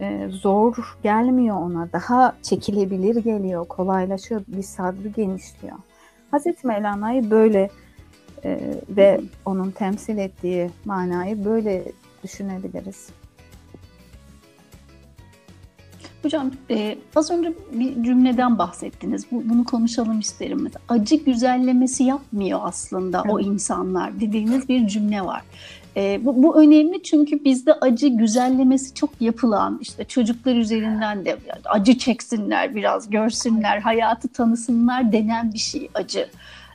E, 0.00 0.28
zor 0.30 0.96
gelmiyor 1.02 1.56
ona. 1.56 1.92
Daha 1.92 2.36
çekilebilir 2.42 3.16
geliyor, 3.16 3.68
kolaylaşıyor, 3.68 4.42
bir 4.48 4.62
sabrı 4.62 5.08
genişliyor. 5.08 5.76
Hazreti 6.30 6.66
Mevlana'yı 6.66 7.30
böyle 7.30 7.70
e, 8.44 8.60
ve 8.88 9.20
onun 9.44 9.70
temsil 9.70 10.18
ettiği 10.18 10.70
manayı 10.84 11.44
böyle 11.44 11.84
düşünebiliriz. 12.22 13.08
Hocam 16.22 16.50
e, 16.70 16.98
az 17.16 17.30
önce 17.30 17.52
bir 17.72 18.02
cümleden 18.02 18.58
bahsettiniz. 18.58 19.26
Bu, 19.30 19.48
bunu 19.48 19.64
konuşalım 19.64 20.20
isterim. 20.20 20.58
Mesela, 20.62 20.84
acı 20.88 21.16
güzellemesi 21.16 22.04
yapmıyor 22.04 22.60
aslında 22.62 23.22
o 23.28 23.40
Evet. 23.40 23.46
insanlar 23.52 24.20
dediğiniz 24.20 24.68
bir 24.68 24.86
cümle 24.86 25.22
var. 25.22 25.42
E, 25.96 26.24
bu, 26.24 26.42
bu 26.42 26.60
önemli 26.62 27.02
çünkü 27.02 27.44
bizde 27.44 27.72
acı 27.72 28.08
güzellemesi 28.08 28.94
çok 28.94 29.10
yapılan 29.20 29.78
işte 29.82 30.04
çocuklar 30.04 30.56
üzerinden 30.56 31.24
de 31.24 31.36
acı 31.64 31.98
çeksinler 31.98 32.74
biraz 32.74 33.10
görsünler 33.10 33.78
hayatı 33.78 34.28
tanısınlar 34.28 35.12
denen 35.12 35.52
bir 35.52 35.58
şey 35.58 35.88
acı. 35.94 36.28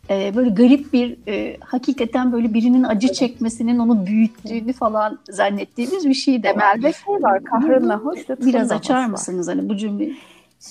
E, 0.10 0.36
böyle 0.36 0.50
garip 0.50 0.94
bir 0.94 1.18
e, 1.28 1.58
hakikaten 1.60 2.32
böyle 2.32 2.54
birinin 2.54 2.84
acı 2.84 3.14
çekmesinin 3.14 3.80
onu 3.80 4.06
büyüttüğünü 4.06 4.74
falan 4.74 5.20
zannettiğimiz 5.30 6.10
bir 6.10 6.14
şey 6.14 6.44
de 6.44 6.50
var. 6.50 6.54
Temelde 6.54 6.94
şey 6.94 7.14
var, 7.14 7.44
kahrınla 7.44 7.98
hoş, 7.98 8.20
Biraz 8.30 8.70
hoş 8.70 8.78
açar 8.78 9.00
var. 9.04 9.06
mısınız 9.06 9.48
hani 9.48 9.70
bu 9.70 9.78
cümleyi? 9.78 10.18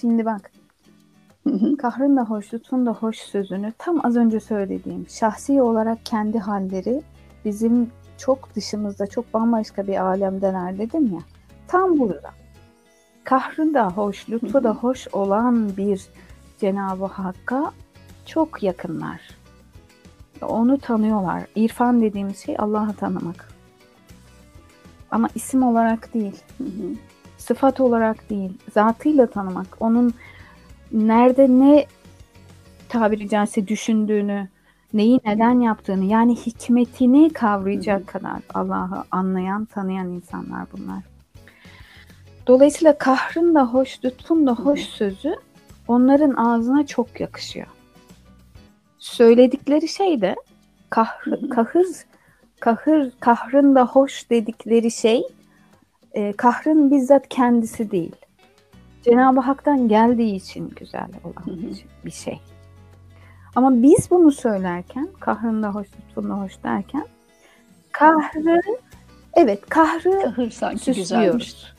Şimdi 0.01 0.25
bak, 0.25 0.51
kahrın 1.79 2.17
da 2.17 2.25
hoş, 2.25 2.55
lütfun 2.55 2.87
da 2.87 2.91
hoş 2.91 3.17
sözünü 3.17 3.73
tam 3.79 4.07
az 4.07 4.17
önce 4.17 4.41
söylediğim 4.41 5.07
şahsi 5.09 5.63
olarak 5.63 6.07
kendi 6.07 6.39
halleri 6.39 7.03
bizim 7.45 7.91
çok 8.19 8.55
dışımızda, 8.57 9.07
çok 9.07 9.35
bambaşka 9.35 9.87
bir 9.87 10.05
alemdeler 10.05 10.79
dedim 10.79 11.15
ya. 11.15 11.21
Tam 11.69 11.99
burada. 11.99 12.31
Kahrı 13.25 13.75
da 13.75 13.91
hoş, 13.91 14.31
lütfu 14.31 14.65
da 14.65 14.75
hoş 14.75 15.09
olan 15.13 15.77
bir 15.77 16.07
Cenab-ı 16.61 17.05
Hakk'a 17.05 17.73
çok 18.27 18.63
yakınlar. 18.63 19.21
Onu 20.43 20.79
tanıyorlar. 20.79 21.43
İrfan 21.55 22.01
dediğimiz 22.01 22.39
şey 22.39 22.57
Allah'ı 22.59 22.93
tanımak. 22.93 23.49
Ama 25.11 25.29
isim 25.35 25.63
olarak 25.63 26.15
değil 26.15 26.43
sıfat 27.39 27.81
olarak 27.81 28.31
değil, 28.31 28.59
zatıyla 28.75 29.27
tanımak, 29.27 29.77
onun 29.81 30.15
nerede 30.93 31.49
ne 31.49 31.87
tabiri 32.89 33.29
caizse 33.29 33.69
düşündüğünü, 33.69 34.49
neyi 34.93 35.21
neden 35.25 35.61
yaptığını 35.61 36.05
yani 36.05 36.37
hikmetini 36.37 37.33
kavrayacak 37.33 38.07
kadar 38.07 38.41
Allah'ı 38.55 39.05
anlayan, 39.11 39.65
tanıyan 39.65 40.09
insanlar 40.09 40.67
bunlar. 40.73 41.03
Dolayısıyla 42.47 42.99
kahrın 42.99 43.55
da 43.55 43.67
hoş, 43.67 44.05
lütfun 44.05 44.47
da 44.47 44.55
hoş 44.55 44.81
sözü 44.81 45.37
onların 45.89 46.35
ağzına 46.35 46.87
çok 46.87 47.21
yakışıyor. 47.21 47.67
Söyledikleri 48.99 49.89
şey 49.89 50.21
de 50.21 50.37
kahr, 50.91 51.49
kahır, 51.51 51.87
kahır, 52.61 53.13
kahrın 53.21 53.75
da 53.75 53.87
hoş 53.87 54.31
dedikleri 54.31 54.91
şey 54.91 55.23
e, 56.13 56.33
kahrın 56.33 56.91
bizzat 56.91 57.29
kendisi 57.29 57.91
değil. 57.91 58.17
Cenab-ı 59.03 59.41
Hak'tan 59.41 59.89
geldiği 59.89 60.35
için 60.35 60.73
güzel 60.77 61.09
olan 61.25 61.61
bir 62.05 62.11
şey. 62.11 62.41
Ama 63.57 63.83
biz 63.83 64.11
bunu 64.11 64.33
söylerken, 64.33 65.09
kahrın 65.21 65.63
da 65.63 65.69
hoş, 65.75 65.87
lütfun 65.89 66.31
da 66.31 66.35
hoş 66.35 66.53
derken, 66.65 67.07
kahrı, 67.93 68.61
evet 69.35 69.69
kahrı 69.69 70.21
Kahır 70.23 70.51
sanki 70.51 70.85
güzelmiş. 70.85 71.09
süslüyoruz. 71.09 71.75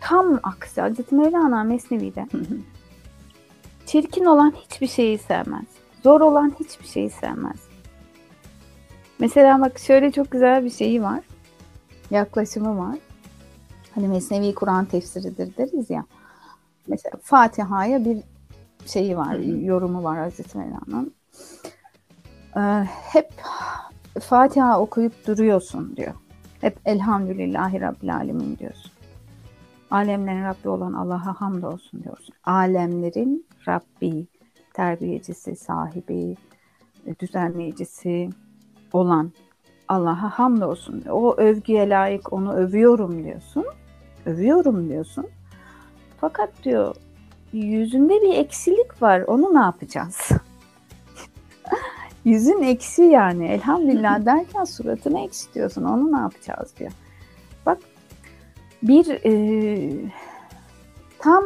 Tam 0.00 0.40
aksi. 0.42 0.80
Hazreti 0.80 1.14
Mevlana 1.14 1.64
Mesnevi'de 1.64 2.26
Hı 2.32 2.38
hı. 2.38 2.58
çirkin 3.86 4.24
olan 4.24 4.54
hiçbir 4.56 4.86
şeyi 4.86 5.18
sevmez. 5.18 5.64
Zor 6.02 6.20
olan 6.20 6.52
hiçbir 6.60 6.86
şeyi 6.86 7.10
sevmez. 7.10 7.56
Mesela 9.18 9.60
bak 9.60 9.78
şöyle 9.78 10.12
çok 10.12 10.30
güzel 10.30 10.64
bir 10.64 10.70
şeyi 10.70 11.02
var. 11.02 11.20
Yaklaşımı 12.10 12.78
var. 12.78 12.98
Hani 13.94 14.08
Mesnevi 14.08 14.54
Kur'an 14.54 14.84
tefsiridir 14.84 15.56
deriz 15.56 15.90
ya. 15.90 16.04
Mesela 16.86 17.16
Fatiha'ya 17.22 18.04
bir 18.04 18.18
şeyi 18.86 19.16
var, 19.16 19.34
yorumu 19.38 20.04
var 20.04 20.18
Hazreti 20.18 20.58
Mevlana'nın. 20.58 21.14
Ee, 22.56 22.84
hep 22.84 23.30
Fatiha 24.20 24.80
okuyup 24.80 25.26
duruyorsun 25.26 25.96
diyor. 25.96 26.14
Hep 26.60 26.78
Elhamdülillahi 26.84 27.80
Rabbil 27.80 28.16
Alemin 28.16 28.58
diyorsun. 28.58 28.92
Alemlerin 29.90 30.44
Rabbi 30.44 30.68
olan 30.68 30.92
Allah'a 30.92 31.40
hamdolsun 31.40 32.02
diyorsun. 32.02 32.34
Alemlerin 32.44 33.46
Rabbi, 33.68 34.26
terbiyecisi, 34.74 35.56
sahibi, 35.56 36.36
düzenleyicisi 37.20 38.30
olan 38.92 39.32
Allah'a 39.88 40.38
hamdolsun. 40.38 41.02
diyor. 41.02 41.14
O 41.14 41.36
övgüye 41.36 41.88
layık 41.88 42.32
onu 42.32 42.52
övüyorum 42.52 43.24
diyorsun. 43.24 43.64
Övüyorum 44.26 44.88
diyorsun. 44.88 45.26
Fakat 46.20 46.64
diyor 46.64 46.94
yüzünde 47.52 48.22
bir 48.22 48.34
eksilik 48.34 49.02
var. 49.02 49.20
Onu 49.20 49.54
ne 49.54 49.58
yapacağız? 49.58 50.28
Yüzün 52.24 52.62
eksi 52.62 53.02
yani. 53.02 53.46
Elhamdülillah 53.46 54.24
derken 54.26 54.64
suratını 54.64 55.20
eksi 55.20 55.54
diyorsun. 55.54 55.84
Onu 55.84 56.12
ne 56.12 56.18
yapacağız 56.18 56.74
diyor. 56.78 56.92
Bak 57.66 57.78
bir 58.82 59.08
e, 59.24 60.10
tam 61.18 61.44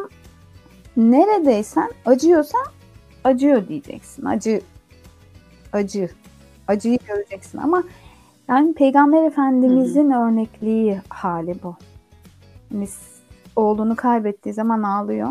neredeysen 0.96 1.90
acıyorsan 2.04 2.66
acıyor 3.24 3.68
diyeceksin. 3.68 4.24
Acı 4.24 4.60
acı 5.72 6.08
acıyı 6.68 6.98
göreceksin 7.08 7.58
ama 7.58 7.82
yani 8.48 8.74
Peygamber 8.74 9.24
Efendimizin 9.24 10.10
hı 10.10 10.16
hı. 10.16 10.20
örnekliği 10.20 11.00
hali 11.08 11.62
bu. 11.62 11.76
Yani 12.72 12.88
oğlunu 13.56 13.96
kaybettiği 13.96 14.54
zaman 14.54 14.82
ağlıyor. 14.82 15.30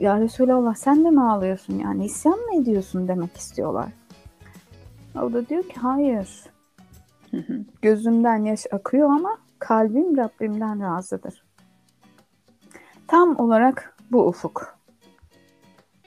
Ya 0.00 0.20
Resulallah 0.20 0.74
sen 0.74 1.04
de 1.04 1.10
mi 1.10 1.22
ağlıyorsun 1.22 1.78
yani 1.78 2.04
isyan 2.04 2.38
mı 2.38 2.62
ediyorsun 2.62 3.08
demek 3.08 3.36
istiyorlar. 3.36 3.88
O 5.22 5.32
da 5.32 5.48
diyor 5.48 5.62
ki 5.62 5.74
hayır. 5.80 6.28
Gözümden 7.82 8.44
yaş 8.44 8.66
akıyor 8.72 9.08
ama 9.08 9.38
kalbim 9.58 10.16
Rabbimden 10.16 10.82
razıdır. 10.82 11.44
Tam 13.06 13.36
olarak 13.40 13.96
bu 14.12 14.26
ufuk. 14.28 14.78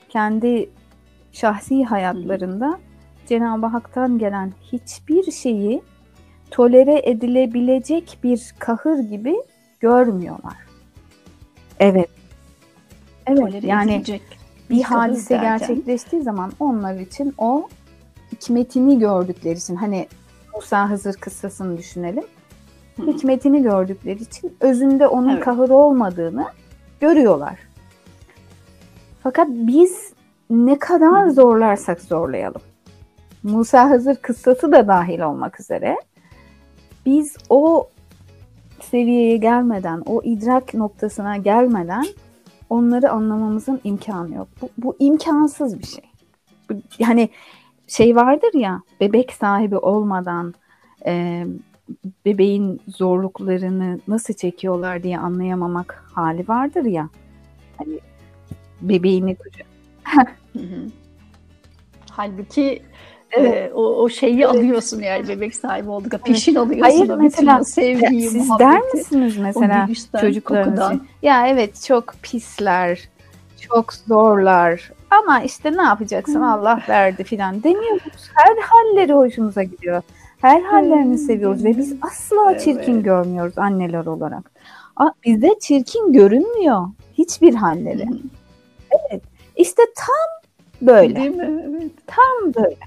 Kendi 0.09 0.69
şahsi 1.31 1.83
hayatlarında 1.83 2.79
Cenab-ı 3.27 3.65
Hak'tan 3.65 4.17
gelen 4.17 4.53
hiçbir 4.71 5.31
şeyi 5.31 5.81
tolere 6.51 7.01
edilebilecek 7.03 8.19
bir 8.23 8.55
kahır 8.59 8.99
gibi 8.99 9.35
görmüyorlar. 9.79 10.57
Evet. 11.79 12.16
Evet 13.27 13.39
tolere 13.39 13.67
yani 13.67 13.93
edilecek 13.93 14.21
bir 14.69 14.83
hadise 14.83 15.35
derken. 15.35 15.57
gerçekleştiği 15.57 16.21
zaman 16.21 16.51
onlar 16.59 16.95
için 16.95 17.33
o 17.37 17.67
hikmetini 18.31 18.99
gördükleri 18.99 19.57
için 19.57 19.75
hani 19.75 20.07
Musa 20.55 20.89
Hızır 20.89 21.13
kıssasını 21.13 21.77
düşünelim. 21.77 22.23
Hı. 22.95 23.07
Hikmetini 23.07 23.63
gördükleri 23.63 24.21
için 24.21 24.57
özünde 24.59 25.07
onun 25.07 25.29
evet. 25.29 25.43
kahır 25.43 25.69
olmadığını 25.69 26.45
görüyorlar. 26.99 27.59
Fakat 29.23 29.47
biz 29.49 30.13
ne 30.49 30.79
kadar 30.79 31.29
zorlarsak 31.29 32.01
zorlayalım. 32.01 32.61
Musa 33.43 33.89
Hızır 33.89 34.15
kıssası 34.15 34.71
da 34.71 34.87
dahil 34.87 35.19
olmak 35.19 35.59
üzere 35.59 35.97
biz 37.05 37.37
o 37.49 37.87
seviyeye 38.81 39.37
gelmeden, 39.37 40.03
o 40.05 40.21
idrak 40.23 40.73
noktasına 40.73 41.37
gelmeden 41.37 42.05
onları 42.69 43.11
anlamamızın 43.11 43.81
imkanı 43.83 44.35
yok. 44.35 44.47
Bu, 44.61 44.69
bu 44.77 44.95
imkansız 44.99 45.79
bir 45.79 45.87
şey. 45.87 46.03
Bu, 46.69 46.73
yani 46.99 47.29
şey 47.87 48.15
vardır 48.15 48.53
ya, 48.53 48.81
bebek 49.01 49.33
sahibi 49.33 49.77
olmadan 49.77 50.53
e, 51.05 51.45
bebeğin 52.25 52.81
zorluklarını 52.87 53.99
nasıl 54.07 54.33
çekiyorlar 54.33 55.03
diye 55.03 55.19
anlayamamak 55.19 56.03
hali 56.13 56.47
vardır 56.47 56.85
ya. 56.85 57.09
Hani 57.77 57.99
bebeğini 58.81 59.35
kucak. 59.35 59.67
Halbuki 62.17 62.81
Evet. 63.31 63.53
Ee, 63.53 63.73
o, 63.73 63.81
o 63.81 64.09
şeyi 64.09 64.35
evet. 64.35 64.45
alıyorsun 64.45 65.01
yani 65.01 65.27
bebek 65.27 65.55
sahibi 65.55 65.89
oldukça 65.89 66.17
peşin 66.17 66.51
evet. 66.51 66.61
alıyorsun. 66.61 66.97
Hayır 66.97 67.15
mesela 67.15 67.63
sevgiyi, 67.63 68.29
siz 68.29 68.47
muhabbeti, 68.47 68.71
der 68.71 68.81
misiniz 68.93 69.37
mesela 69.37 69.87
çocuklarınız 70.21 70.99
ya 71.21 71.47
evet 71.47 71.83
çok 71.87 72.13
pisler, 72.21 73.09
çok 73.69 73.93
zorlar 73.93 74.91
ama 75.09 75.41
işte 75.41 75.77
ne 75.77 75.81
yapacaksın 75.81 76.41
Allah 76.41 76.81
verdi 76.89 77.23
filan 77.23 77.63
demiyoruz. 77.63 78.29
Her 78.33 78.57
halleri 78.57 79.13
hoşumuza 79.13 79.63
gidiyor. 79.63 80.01
Her 80.41 80.61
hallerini 80.61 81.17
seviyoruz 81.17 81.63
ve 81.63 81.77
biz 81.77 81.95
asla 82.01 82.51
evet. 82.51 82.61
çirkin 82.61 83.03
görmüyoruz 83.03 83.57
anneler 83.57 84.05
olarak. 84.05 84.51
Bizde 85.25 85.59
çirkin 85.59 86.13
görünmüyor 86.13 86.87
hiçbir 87.13 87.53
halleri. 87.53 88.05
Evet. 88.91 89.23
İşte 89.55 89.81
tam 89.95 90.46
böyle. 90.81 91.15
Değil 91.15 91.35
mi? 91.35 91.63
Evet. 91.69 91.91
Tam 92.07 92.53
böyle. 92.53 92.77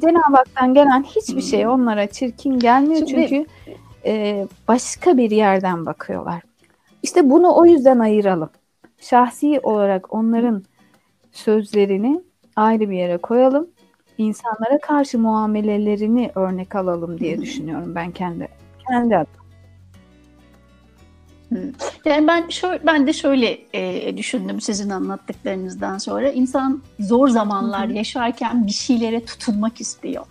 Cenab-ı 0.00 0.36
Hak'tan 0.36 0.74
gelen 0.74 1.02
hiçbir 1.02 1.42
şey 1.42 1.66
onlara 1.66 2.06
çirkin 2.06 2.58
gelmiyor 2.58 3.06
Şimdi, 3.06 3.28
çünkü 3.28 3.46
e, 4.06 4.46
başka 4.68 5.16
bir 5.16 5.30
yerden 5.30 5.86
bakıyorlar. 5.86 6.42
İşte 7.02 7.30
bunu 7.30 7.56
o 7.56 7.66
yüzden 7.66 7.98
ayıralım. 7.98 8.50
Şahsi 9.00 9.60
olarak 9.62 10.14
onların 10.14 10.62
sözlerini 11.32 12.22
ayrı 12.56 12.90
bir 12.90 12.96
yere 12.96 13.16
koyalım. 13.18 13.68
İnsanlara 14.18 14.78
karşı 14.78 15.18
muamelelerini 15.18 16.30
örnek 16.34 16.74
alalım 16.74 17.20
diye 17.20 17.40
düşünüyorum 17.40 17.94
ben 17.94 18.10
kendi 18.10 18.48
kendi 18.88 19.16
adıma. 19.16 19.43
Yani 22.04 22.26
ben 22.26 22.48
şöyle, 22.48 22.86
ben 22.86 23.06
de 23.06 23.12
şöyle 23.12 23.58
e, 23.72 24.16
düşündüm 24.16 24.60
sizin 24.60 24.90
anlattıklarınızdan 24.90 25.98
sonra. 25.98 26.30
İnsan 26.30 26.82
zor 27.00 27.28
zamanlar 27.28 27.88
yaşarken 27.88 28.66
bir 28.66 28.72
şeylere 28.72 29.24
tutunmak 29.24 29.80
istiyor. 29.80 30.26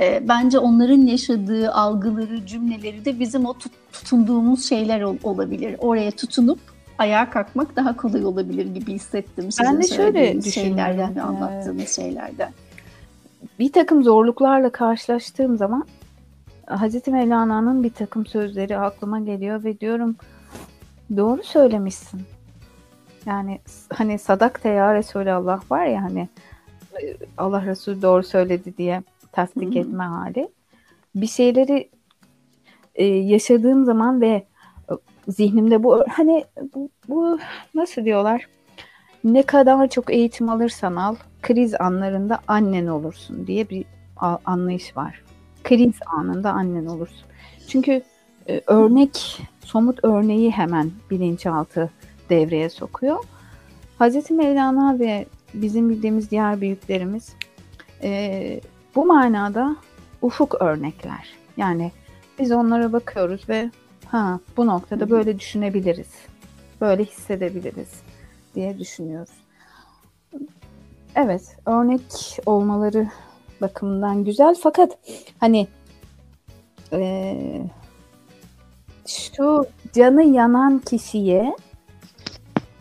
E, 0.00 0.28
bence 0.28 0.58
onların 0.58 1.06
yaşadığı 1.06 1.72
algıları, 1.72 2.46
cümleleri 2.46 3.04
de 3.04 3.20
bizim 3.20 3.46
o 3.46 3.54
tut, 3.54 3.72
tutunduğumuz 3.92 4.68
şeyler 4.68 5.00
ol, 5.00 5.16
olabilir. 5.22 5.76
Oraya 5.78 6.10
tutunup 6.10 6.58
ayağa 6.98 7.30
kalkmak 7.30 7.76
daha 7.76 7.96
kolay 7.96 8.24
olabilir 8.24 8.66
gibi 8.66 8.92
hissettim 8.92 9.52
sizin 9.52 9.72
ben 9.72 9.82
de 9.82 9.86
şöyle 9.86 10.42
şeylerden 10.42 11.16
ve 11.16 11.22
anlattığınız 11.22 11.82
ee, 11.82 12.02
şeylerden. 12.02 12.52
Bir 13.58 13.72
takım 13.72 14.02
zorluklarla 14.02 14.70
karşılaştığım 14.70 15.56
zaman 15.56 15.84
Hazreti 16.66 17.10
Mevlana'nın 17.10 17.82
bir 17.82 17.90
takım 17.90 18.26
sözleri 18.26 18.78
aklıma 18.78 19.20
geliyor 19.20 19.64
ve 19.64 19.80
diyorum 19.80 20.16
Doğru 21.16 21.42
söylemişsin. 21.42 22.20
Yani 23.26 23.60
hani 23.92 24.18
sadak 24.18 24.64
ya 24.64 24.94
Resulallah 24.94 25.70
var 25.70 25.86
ya 25.86 26.02
hani 26.02 26.28
Allah 27.38 27.66
Resulü 27.66 28.02
doğru 28.02 28.22
söyledi 28.22 28.76
diye 28.76 29.02
tasdik 29.32 29.74
Hı-hı. 29.74 29.78
etme 29.78 30.04
hali. 30.04 30.48
Bir 31.14 31.26
şeyleri 31.26 31.90
e, 32.94 33.04
yaşadığım 33.04 33.84
zaman 33.84 34.20
ve 34.20 34.28
e, 34.28 34.46
zihnimde 35.28 35.82
bu 35.82 36.04
hani 36.10 36.44
bu, 36.74 36.90
bu 37.08 37.38
nasıl 37.74 38.04
diyorlar? 38.04 38.46
Ne 39.24 39.42
kadar 39.42 39.88
çok 39.88 40.12
eğitim 40.12 40.48
alırsan 40.48 40.96
al, 40.96 41.16
kriz 41.42 41.74
anlarında 41.80 42.38
annen 42.48 42.86
olursun 42.86 43.46
diye 43.46 43.70
bir 43.70 43.84
anlayış 44.44 44.96
var. 44.96 45.22
Kriz 45.64 45.94
anında 46.06 46.52
annen 46.52 46.86
olursun. 46.86 47.26
Çünkü 47.68 48.02
e, 48.48 48.60
örnek 48.66 49.40
somut 49.64 49.98
örneği 50.02 50.50
hemen 50.50 50.90
bilinçaltı 51.10 51.90
devreye 52.30 52.70
sokuyor. 52.70 53.24
Hazreti 53.98 54.34
Mevlana 54.34 54.98
ve 54.98 55.26
bizim 55.54 55.90
bildiğimiz 55.90 56.30
diğer 56.30 56.60
büyüklerimiz 56.60 57.32
e, 58.02 58.60
bu 58.94 59.06
manada 59.06 59.76
ufuk 60.22 60.62
örnekler. 60.62 61.28
Yani 61.56 61.92
biz 62.38 62.52
onlara 62.52 62.92
bakıyoruz 62.92 63.48
ve 63.48 63.70
ha 64.06 64.40
bu 64.56 64.66
noktada 64.66 65.10
böyle 65.10 65.38
düşünebiliriz, 65.38 66.10
böyle 66.80 67.04
hissedebiliriz 67.04 68.02
diye 68.54 68.78
düşünüyoruz. 68.78 69.32
Evet, 71.14 71.56
örnek 71.66 72.02
olmaları 72.46 73.08
bakımından 73.60 74.24
güzel 74.24 74.54
fakat 74.62 74.98
hani 75.40 75.68
e, 76.92 77.36
şu 79.12 79.64
canı 79.92 80.22
yanan 80.22 80.78
kişiye 80.78 81.56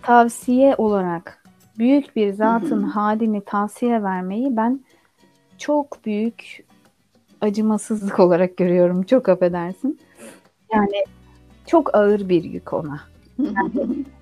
tavsiye 0.02 0.76
olarak 0.78 1.44
büyük 1.78 2.15
bir 2.15 2.34
zatın 2.34 2.84
halini 2.84 3.41
tavsiye 3.46 4.04
vermeyi 4.04 4.58
ben 4.58 4.80
çok 5.58 6.06
büyük 6.06 6.65
acımasızlık 7.41 8.20
olarak 8.20 8.58
görüyorum. 8.58 9.04
Çok 9.04 9.30
affedersin. 9.30 10.00
Yani 10.74 11.04
çok 11.67 11.96
ağır 11.96 12.30
bir 12.30 12.44
yük 12.44 12.74
ona. 12.74 13.00
Yani 13.39 14.06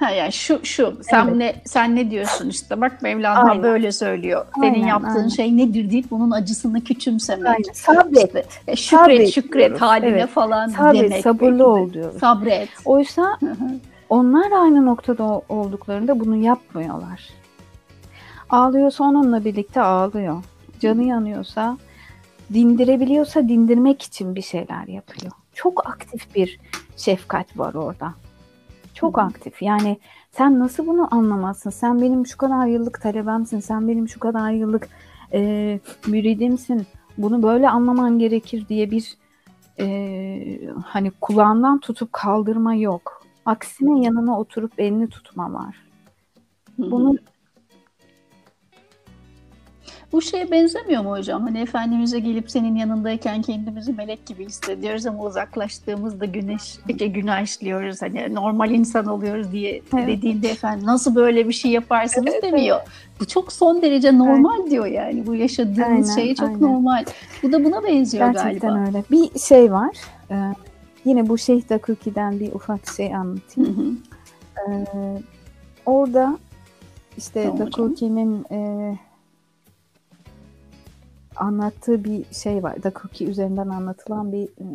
Ha 0.00 0.10
yani 0.10 0.32
şu 0.32 0.64
şu 0.64 0.98
sen 1.10 1.24
evet. 1.24 1.36
ne 1.36 1.54
sen 1.64 1.96
ne 1.96 2.10
diyorsun 2.10 2.48
işte 2.48 2.80
bak 2.80 3.02
Mevlana 3.02 3.50
aynen. 3.50 3.62
böyle 3.62 3.92
söylüyor. 3.92 4.46
Aynen, 4.60 4.74
Senin 4.74 4.86
yaptığın 4.86 5.16
aynen. 5.16 5.28
şey 5.28 5.56
nedir 5.56 5.90
deyip 5.90 6.10
bunun 6.10 6.30
acısını 6.30 6.84
küçümsemek. 6.84 7.46
Aynen. 7.46 7.72
Sabret. 7.72 8.26
İşte, 8.26 8.44
e, 8.66 8.76
şükret 8.76 9.00
sabret 9.00 9.34
şükret 9.34 9.66
diyoruz. 9.66 9.80
haline 9.80 10.18
evet. 10.18 10.28
falan 10.28 10.68
sabret, 10.68 11.02
demek. 11.02 11.22
Sabırlı 11.22 11.66
ol 11.66 11.92
diyoruz. 11.92 12.20
Sabret. 12.20 12.68
Oysa 12.84 13.38
onlar 14.08 14.50
aynı 14.50 14.86
noktada 14.86 15.42
olduklarında 15.48 16.20
bunu 16.20 16.36
yapmıyorlar. 16.36 17.28
Ağlıyorsa 18.50 19.04
onunla 19.04 19.44
birlikte 19.44 19.80
ağlıyor. 19.80 20.44
Canı 20.80 21.02
yanıyorsa 21.02 21.78
dindirebiliyorsa 22.54 23.48
dindirmek 23.48 24.02
için 24.02 24.34
bir 24.34 24.42
şeyler 24.42 24.86
yapıyor. 24.86 25.32
Çok 25.54 25.86
aktif 25.86 26.34
bir 26.34 26.60
şefkat 26.96 27.58
var 27.58 27.74
orada. 27.74 28.14
Çok 28.94 29.18
aktif. 29.18 29.62
Yani 29.62 29.98
sen 30.30 30.58
nasıl 30.58 30.86
bunu 30.86 31.14
anlamazsın? 31.14 31.70
Sen 31.70 32.02
benim 32.02 32.26
şu 32.26 32.38
kadar 32.38 32.66
yıllık 32.66 33.02
talebemsin. 33.02 33.60
Sen 33.60 33.88
benim 33.88 34.08
şu 34.08 34.20
kadar 34.20 34.50
yıllık 34.50 34.88
e, 35.32 35.80
müridimsin. 36.06 36.86
Bunu 37.18 37.42
böyle 37.42 37.68
anlaman 37.70 38.18
gerekir 38.18 38.68
diye 38.68 38.90
bir 38.90 39.16
e, 39.78 40.60
hani 40.84 41.10
kulağından 41.10 41.78
tutup 41.80 42.12
kaldırma 42.12 42.74
yok. 42.74 43.22
Aksine 43.46 44.04
yanına 44.04 44.40
oturup 44.40 44.72
elini 44.80 45.08
tutma 45.08 45.52
var. 45.52 45.76
Bunu 46.78 47.16
bu 50.12 50.22
şeye 50.22 50.50
benzemiyor 50.50 51.02
mu 51.02 51.10
hocam? 51.10 51.42
Hani 51.42 51.60
Efendimiz'e 51.60 52.20
gelip 52.20 52.50
senin 52.50 52.74
yanındayken 52.76 53.42
kendimizi 53.42 53.92
melek 53.92 54.26
gibi 54.26 54.46
hissediyoruz 54.46 55.06
ama 55.06 55.22
uzaklaştığımızda 55.22 56.24
güneş, 56.24 56.78
günah 56.86 57.42
işliyoruz. 57.42 58.02
Hani 58.02 58.34
normal 58.34 58.70
insan 58.70 59.06
oluyoruz 59.06 59.52
diye 59.52 59.82
evet. 59.94 60.08
dediğinde 60.08 60.48
efendim 60.48 60.86
nasıl 60.86 61.14
böyle 61.14 61.48
bir 61.48 61.52
şey 61.52 61.70
yaparsınız 61.70 62.32
evet, 62.32 62.42
demiyor. 62.42 62.76
Evet. 62.80 62.88
Bu 63.20 63.26
çok 63.26 63.52
son 63.52 63.82
derece 63.82 64.18
normal 64.18 64.60
evet. 64.60 64.70
diyor 64.70 64.86
yani. 64.86 65.26
Bu 65.26 65.34
yaşadığımız 65.34 66.10
aynen, 66.10 66.20
şey 66.20 66.34
çok 66.34 66.48
aynen. 66.48 66.62
normal. 66.62 67.04
Bu 67.42 67.52
da 67.52 67.64
buna 67.64 67.84
benziyor 67.84 68.32
Gerçekten 68.32 68.70
galiba. 68.74 68.86
öyle. 68.86 69.04
Bir 69.10 69.38
şey 69.38 69.72
var. 69.72 69.96
Ee, 70.30 70.34
yine 71.04 71.28
bu 71.28 71.38
Şeyh 71.38 71.68
Dakuki'den 71.68 72.40
bir 72.40 72.52
ufak 72.52 72.88
şey 72.96 73.14
anlatayım. 73.14 73.76
Hı 73.76 73.82
hı. 73.82 74.72
Ee, 74.72 74.86
orada 75.86 76.38
işte 77.16 77.42
tamam, 77.42 77.58
Dakuki'nin 77.58 78.44
e, 78.50 78.98
anlattığı 81.40 82.04
bir 82.04 82.34
şey 82.34 82.62
var. 82.62 82.82
Da 82.82 82.92
Cookie 83.02 83.28
üzerinden 83.28 83.68
anlatılan 83.68 84.32
bir 84.32 84.44
e, 84.44 84.66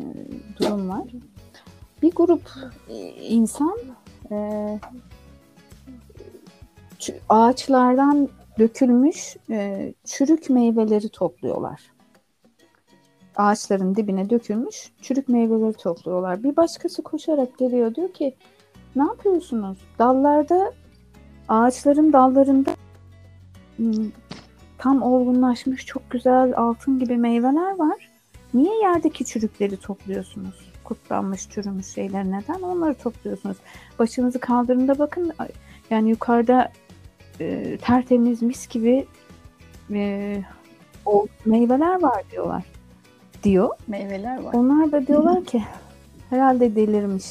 durum 0.59 0.89
var. 0.89 1.07
Bir 2.01 2.11
grup 2.15 2.51
e, 2.89 2.95
insan 3.11 3.77
e, 4.31 4.79
ağaçlardan 7.29 8.29
dökülmüş 8.59 9.37
e, 9.49 9.93
çürük 10.05 10.49
meyveleri 10.49 11.09
topluyorlar. 11.09 11.81
Ağaçların 13.35 13.95
dibine 13.95 14.29
dökülmüş 14.29 14.91
çürük 15.01 15.29
meyveleri 15.29 15.73
topluyorlar. 15.73 16.43
Bir 16.43 16.55
başkası 16.55 17.01
koşarak 17.03 17.57
geliyor 17.57 17.95
diyor 17.95 18.13
ki 18.13 18.35
ne 18.95 19.03
yapıyorsunuz? 19.03 19.77
Dallarda 19.99 20.73
ağaçların 21.47 22.13
dallarında 22.13 22.71
hmm, 23.77 24.11
tam 24.85 25.01
olgunlaşmış 25.01 25.85
çok 25.85 26.09
güzel 26.09 26.53
altın 26.57 26.99
gibi 26.99 27.17
meyveler 27.17 27.75
var. 27.79 28.09
Niye 28.53 28.79
yerdeki 28.81 29.25
çürükleri 29.25 29.77
topluyorsunuz? 29.77 30.71
Kutlanmış, 30.83 31.49
çürümüş 31.49 31.85
şeyler 31.85 32.25
neden? 32.25 32.61
Onları 32.61 32.93
topluyorsunuz. 32.93 33.57
Başınızı 33.99 34.39
kaldırında 34.39 34.99
bakın. 34.99 35.33
Yani 35.89 36.09
yukarıda 36.09 36.71
e, 37.39 37.77
tertemiz 37.77 38.41
mis 38.41 38.67
gibi 38.67 39.05
e, 39.91 40.43
o 41.05 41.27
meyveler 41.45 42.01
var 42.01 42.23
diyorlar. 42.31 42.63
Diyor. 43.43 43.69
Meyveler 43.87 44.43
var. 44.43 44.53
Onlar 44.53 44.91
da 44.91 45.07
diyorlar 45.07 45.45
ki 45.45 45.63
herhalde 46.29 46.75
delirmiş. 46.75 47.25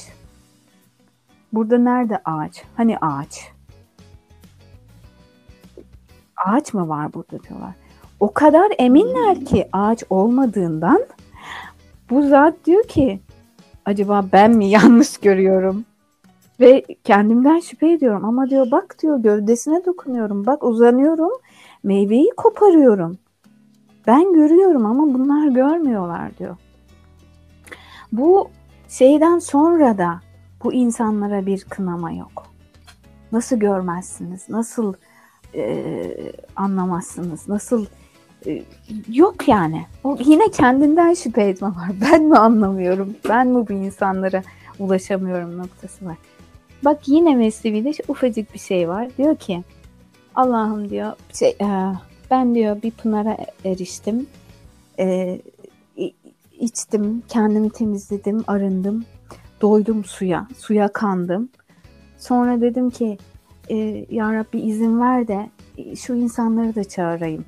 Burada 1.52 1.78
nerede 1.78 2.20
ağaç? 2.24 2.62
Hani 2.76 2.98
ağaç? 2.98 3.53
Ağaç 6.46 6.74
mı 6.74 6.88
var 6.88 7.14
burada 7.14 7.42
diyorlar. 7.42 7.72
O 8.20 8.32
kadar 8.32 8.72
eminler 8.78 9.44
ki 9.44 9.68
ağaç 9.72 10.04
olmadığından 10.10 11.04
bu 12.10 12.22
zat 12.22 12.54
diyor 12.64 12.84
ki 12.84 13.20
acaba 13.84 14.24
ben 14.32 14.50
mi 14.50 14.68
yanlış 14.68 15.18
görüyorum? 15.18 15.84
Ve 16.60 16.84
kendimden 17.04 17.60
şüphe 17.60 17.92
ediyorum 17.92 18.24
ama 18.24 18.50
diyor 18.50 18.70
bak 18.70 18.96
diyor 19.02 19.18
gövdesine 19.18 19.84
dokunuyorum. 19.84 20.46
Bak 20.46 20.64
uzanıyorum 20.64 21.32
meyveyi 21.82 22.30
koparıyorum. 22.36 23.18
Ben 24.06 24.32
görüyorum 24.32 24.86
ama 24.86 25.14
bunlar 25.14 25.48
görmüyorlar 25.48 26.38
diyor. 26.38 26.56
Bu 28.12 28.50
şeyden 28.88 29.38
sonra 29.38 29.98
da 29.98 30.20
bu 30.64 30.72
insanlara 30.72 31.46
bir 31.46 31.64
kınama 31.64 32.12
yok. 32.12 32.46
Nasıl 33.32 33.56
görmezsiniz? 33.56 34.48
Nasıl 34.48 34.94
e, 35.54 36.14
anlamazsınız. 36.56 37.48
Nasıl 37.48 37.86
e, 38.46 38.62
yok 39.12 39.48
yani. 39.48 39.86
O 40.04 40.18
yine 40.24 40.50
kendinden 40.50 41.14
şüphe 41.14 41.42
etme 41.42 41.68
var. 41.68 41.90
Ben 42.00 42.22
mi 42.22 42.38
anlamıyorum? 42.38 43.16
Ben 43.28 43.48
mi 43.48 43.68
bu 43.68 43.72
insanlara 43.72 44.42
ulaşamıyorum 44.78 45.58
noktası 45.58 46.06
var. 46.06 46.16
Bak 46.84 47.08
yine 47.08 47.34
Mesnevi'de 47.34 47.92
ufacık 48.08 48.54
bir 48.54 48.58
şey 48.58 48.88
var. 48.88 49.08
Diyor 49.18 49.36
ki 49.36 49.62
Allah'ım 50.34 50.90
diyor 50.90 51.12
şey, 51.32 51.48
e, 51.48 51.94
ben 52.30 52.54
diyor 52.54 52.82
bir 52.82 52.90
pınara 52.90 53.36
eriştim. 53.64 54.26
E, 54.98 55.40
içtim, 56.60 57.22
kendimi 57.28 57.70
temizledim, 57.70 58.44
arındım. 58.46 59.04
Doydum 59.60 60.04
suya, 60.04 60.48
suya 60.58 60.88
kandım. 60.88 61.48
Sonra 62.18 62.60
dedim 62.60 62.90
ki 62.90 63.18
e, 63.68 64.06
Ya 64.10 64.34
Rabbi 64.34 64.60
izin 64.60 65.00
ver 65.00 65.28
de 65.28 65.50
e, 65.78 65.96
şu 65.96 66.14
insanları 66.14 66.74
da 66.74 66.84
çağırayım. 66.84 67.44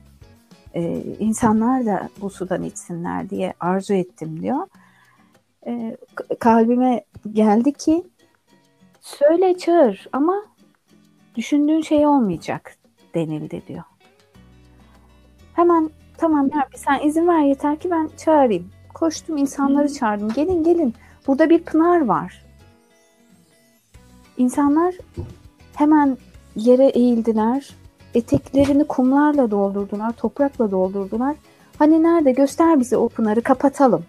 E, 0.74 1.02
insanlar 1.18 1.86
da 1.86 2.08
bu 2.20 2.30
sudan 2.30 2.62
içsinler 2.62 3.30
diye 3.30 3.54
arzu 3.60 3.94
ettim 3.94 4.42
diyor. 4.42 4.66
E, 5.66 5.96
kalbime 6.38 7.04
geldi 7.32 7.72
ki 7.72 8.04
söyle 9.00 9.58
çağır 9.58 10.08
ama 10.12 10.44
düşündüğün 11.34 11.80
şey 11.80 12.06
olmayacak 12.06 12.76
denildi 13.14 13.62
diyor. 13.68 13.82
Hemen 15.52 15.90
tamam 16.18 16.50
ya 16.54 16.68
sen 16.76 17.06
izin 17.06 17.28
ver 17.28 17.40
yeter 17.42 17.78
ki 17.78 17.90
ben 17.90 18.10
çağırayım. 18.16 18.70
Koştum 18.94 19.36
insanları 19.36 19.92
çağırdım. 19.92 20.28
Gelin 20.28 20.64
gelin 20.64 20.94
burada 21.26 21.50
bir 21.50 21.64
pınar 21.64 22.00
var. 22.00 22.44
İnsanlar 24.36 24.94
Hemen 25.76 26.18
yere 26.56 26.86
eğildiler. 26.86 27.76
Eteklerini 28.14 28.84
kumlarla 28.84 29.50
doldurdular, 29.50 30.12
toprakla 30.12 30.70
doldurdular. 30.70 31.36
Hani 31.78 32.02
nerede 32.02 32.32
göster 32.32 32.80
bize 32.80 32.96
o 32.96 33.08
pınarı 33.08 33.42
kapatalım. 33.42 34.04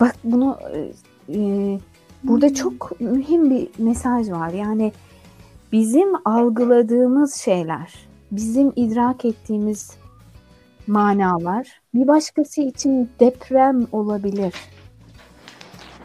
Bak 0.00 0.16
bunu 0.24 0.58
e, 0.72 1.38
e 1.38 1.78
burada 2.22 2.46
hmm. 2.46 2.54
çok 2.54 3.00
mühim 3.00 3.50
bir 3.50 3.68
mesaj 3.78 4.30
var. 4.30 4.50
Yani 4.50 4.92
bizim 5.72 6.08
algıladığımız 6.24 7.34
şeyler, 7.34 7.94
bizim 8.30 8.72
idrak 8.76 9.24
ettiğimiz 9.24 9.90
manalar 10.86 11.80
bir 11.94 12.06
başkası 12.08 12.60
için 12.60 13.10
deprem 13.20 13.86
olabilir 13.92 14.54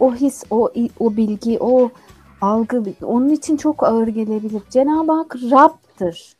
o 0.01 0.16
his, 0.16 0.43
o 0.49 0.70
o 0.99 1.18
bilgi, 1.18 1.57
o 1.59 1.91
algı 2.42 2.84
onun 3.04 3.30
için 3.30 3.58
çok 3.58 3.84
ağır 3.84 4.08
gelebilir. 4.08 4.62
Cenab-ı 4.70 5.12
Hak 5.12 5.36
Rab'dır. 5.36 6.34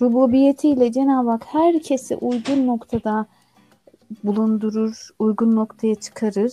Rububiyetiyle 0.00 0.92
Cenab-ı 0.92 1.30
Hak 1.30 1.44
herkesi 1.46 2.16
uygun 2.16 2.66
noktada 2.66 3.26
bulundurur, 4.24 5.08
uygun 5.18 5.56
noktaya 5.56 5.94
çıkarır. 5.94 6.52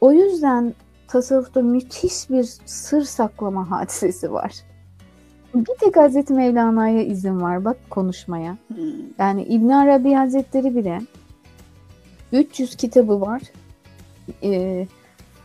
O 0.00 0.12
yüzden 0.12 0.74
tasavvufta 1.08 1.62
müthiş 1.62 2.30
bir 2.30 2.44
sır 2.66 3.02
saklama 3.02 3.70
hadisesi 3.70 4.32
var. 4.32 4.52
Bir 5.54 5.74
tek 5.80 5.96
Hazreti 5.96 6.32
Mevlana'ya 6.32 7.02
izin 7.02 7.40
var 7.40 7.64
bak 7.64 7.76
konuşmaya. 7.90 8.56
Hmm. 8.68 8.78
Yani 9.18 9.42
İbn 9.42 9.68
Arabi 9.68 10.12
Hazretleri 10.12 10.76
bile 10.76 11.00
300 12.32 12.76
kitabı 12.76 13.20
var. 13.20 13.42
Ee, 14.42 14.86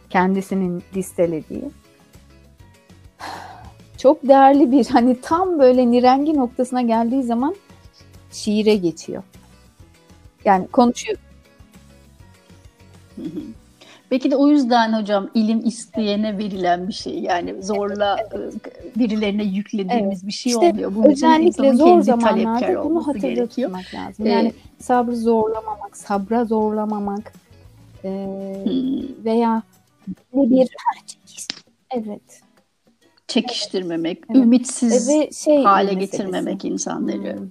kendisinin 0.10 0.84
listelediği. 0.96 1.72
Çok 4.04 4.28
değerli 4.28 4.72
bir 4.72 4.86
hani 4.86 5.22
tam 5.22 5.60
böyle 5.60 5.92
nirengi 5.92 6.38
noktasına 6.38 6.82
geldiği 6.82 7.24
zaman 7.24 7.56
şiire 8.32 8.76
geçiyor. 8.76 9.24
Yani 10.46 10.68
konuşuyor. 10.68 11.18
Belki 14.12 14.32
de 14.32 14.36
o 14.36 14.50
yüzden 14.50 15.02
hocam 15.02 15.30
ilim 15.34 15.66
isteyene 15.66 16.38
verilen 16.38 16.88
bir 16.88 16.94
şey. 16.94 17.20
Yani 17.20 17.64
zorla 17.64 18.18
evet. 18.32 18.54
birilerine 18.98 19.44
yüklediğimiz 19.44 20.20
evet. 20.20 20.28
bir 20.28 20.34
şey 20.34 20.54
işte 20.54 20.68
olmuyor. 20.70 20.96
Bu 20.96 21.12
özellikle 21.12 21.74
zor 21.74 22.02
zamanlarda 22.02 22.86
bunu 22.86 23.08
hatırlatmak 23.08 23.94
lazım. 23.94 24.26
Yani 24.26 24.48
ee, 24.48 24.84
sabrı 24.84 25.16
zorlamamak, 25.16 25.98
sabra 25.98 26.46
zorlamamak 26.46 27.34
e, 28.04 28.10
hmm. 28.64 29.26
veya 29.26 29.64
bir 30.34 30.70
evet 31.92 32.43
çekiştirmemek, 33.34 34.24
evet. 34.30 34.44
ümitsiz 34.44 35.10
Ve 35.10 35.32
şey 35.32 35.64
hale 35.64 35.94
getirmemek 35.94 36.66
insanları. 36.66 37.38
Hmm. 37.38 37.50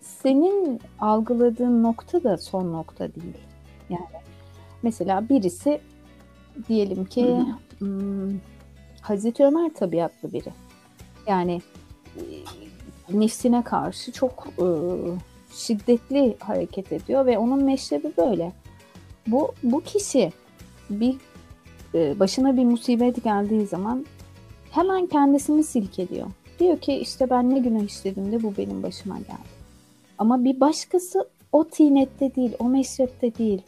Senin 0.00 0.80
algıladığın 1.00 1.82
nokta 1.82 2.24
da 2.24 2.38
son 2.38 2.72
nokta 2.72 3.14
değil. 3.14 3.36
Yani 3.90 4.06
mesela 4.82 5.28
birisi 5.28 5.80
diyelim 6.68 7.04
ki 7.04 7.46
hmm, 7.78 8.30
Hazreti 9.00 9.44
Ömer 9.44 9.74
tabiatlı 9.74 10.32
biri. 10.32 10.52
Yani 11.26 11.60
e, 12.16 12.22
nefsine 13.10 13.62
karşı 13.62 14.12
çok 14.12 14.48
e, 14.58 14.66
şiddetli 15.54 16.36
hareket 16.40 16.92
ediyor 16.92 17.26
ve 17.26 17.38
onun 17.38 17.64
meşrebi 17.64 18.12
böyle. 18.18 18.52
Bu 19.26 19.54
bu 19.62 19.80
kişi 19.80 20.32
bir 20.90 21.16
e, 21.94 22.20
başına 22.20 22.56
bir 22.56 22.64
musibet 22.64 23.24
geldiği 23.24 23.66
zaman 23.66 24.06
hemen 24.76 25.06
kendisini 25.06 25.64
silkeliyor. 25.64 26.26
Diyor 26.58 26.78
ki 26.78 26.94
işte 26.94 27.30
ben 27.30 27.50
ne 27.50 27.58
günah 27.58 27.82
işledim 27.82 28.32
de 28.32 28.42
bu 28.42 28.56
benim 28.58 28.82
başıma 28.82 29.16
geldi. 29.18 29.56
Ama 30.18 30.44
bir 30.44 30.60
başkası 30.60 31.28
o 31.52 31.64
tinette 31.64 32.34
değil, 32.34 32.52
o 32.58 32.68
meşrepte 32.68 33.34
değil. 33.34 33.62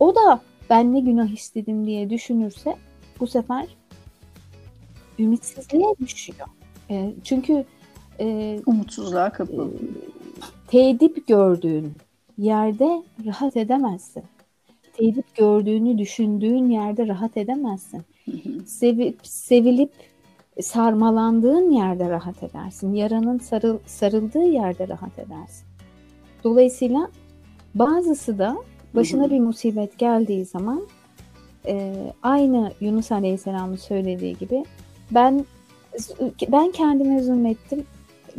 O 0.00 0.14
da 0.14 0.40
ben 0.70 0.94
ne 0.94 1.00
günah 1.00 1.28
işledim 1.28 1.86
diye 1.86 2.10
düşünürse 2.10 2.76
bu 3.20 3.26
sefer 3.26 3.66
ümitsizliğe 5.18 5.94
düşüyor. 6.00 6.48
E, 6.90 7.12
çünkü 7.24 7.64
e, 8.20 8.58
umutsuzluğa 8.66 9.32
kapılıyor. 9.32 9.66
E, 9.66 9.78
tedip 10.66 11.26
gördüğün 11.26 11.92
yerde 12.38 13.02
rahat 13.26 13.56
edemezsin. 13.56 14.22
Tedip 14.92 15.36
gördüğünü 15.36 15.98
düşündüğün 15.98 16.70
yerde 16.70 17.08
rahat 17.08 17.36
edemezsin. 17.36 18.02
Sevi, 18.66 19.14
sevilip 19.22 19.92
sarmalandığın 20.60 21.70
yerde 21.70 22.10
rahat 22.10 22.42
edersin. 22.42 22.94
Yaranın 22.94 23.38
sarıl, 23.38 23.78
sarıldığı 23.86 24.44
yerde 24.44 24.88
rahat 24.88 25.18
edersin. 25.18 25.66
Dolayısıyla 26.44 27.08
bazısı 27.74 28.38
da 28.38 28.56
başına 28.94 29.30
bir 29.30 29.40
musibet 29.40 29.98
geldiği 29.98 30.44
zaman 30.44 30.82
e, 31.66 31.94
aynı 32.22 32.72
Yunus 32.80 33.12
Aleyhisselam'ın 33.12 33.76
söylediği 33.76 34.38
gibi 34.38 34.64
ben 35.10 35.44
ben 36.48 36.70
kendime 36.70 37.22
zulmettim 37.22 37.84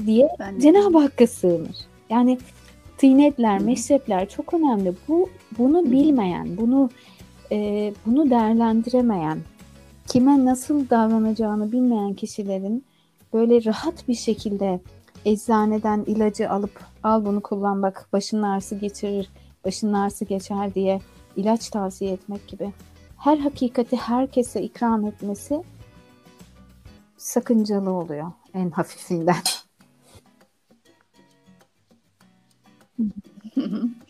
diye 0.05 0.29
Cenab-ı 0.59 0.97
Hakk'a 0.97 1.27
sığınır. 1.27 1.75
Yani 2.09 2.37
tıynetler, 2.97 3.59
meşrepler 3.59 4.29
çok 4.29 4.53
önemli. 4.53 4.93
Bu 5.07 5.29
bunu 5.57 5.91
bilmeyen, 5.91 6.57
bunu 6.57 6.89
e, 7.51 7.93
bunu 8.05 8.29
değerlendiremeyen, 8.29 9.37
kime 10.07 10.45
nasıl 10.45 10.89
davranacağını 10.89 11.71
bilmeyen 11.71 12.13
kişilerin 12.13 12.85
böyle 13.33 13.65
rahat 13.65 14.07
bir 14.07 14.15
şekilde 14.15 14.81
eczaneden 15.25 16.03
ilacı 16.07 16.49
alıp 16.49 16.79
al 17.03 17.25
bunu 17.25 17.41
kullan 17.41 17.81
bak 17.81 18.07
başının 18.13 18.43
ağrısı 18.43 18.75
geçirir, 18.75 19.29
başının 19.65 19.93
ağrısı 19.93 20.25
geçer 20.25 20.73
diye 20.73 21.01
ilaç 21.35 21.69
tavsiye 21.69 22.11
etmek 22.11 22.47
gibi 22.47 22.73
her 23.17 23.37
hakikati 23.37 23.97
herkese 23.97 24.61
ikram 24.61 25.05
etmesi 25.05 25.63
sakıncalı 27.17 27.91
oluyor 27.91 28.31
en 28.53 28.71
hafifinden. 28.71 29.35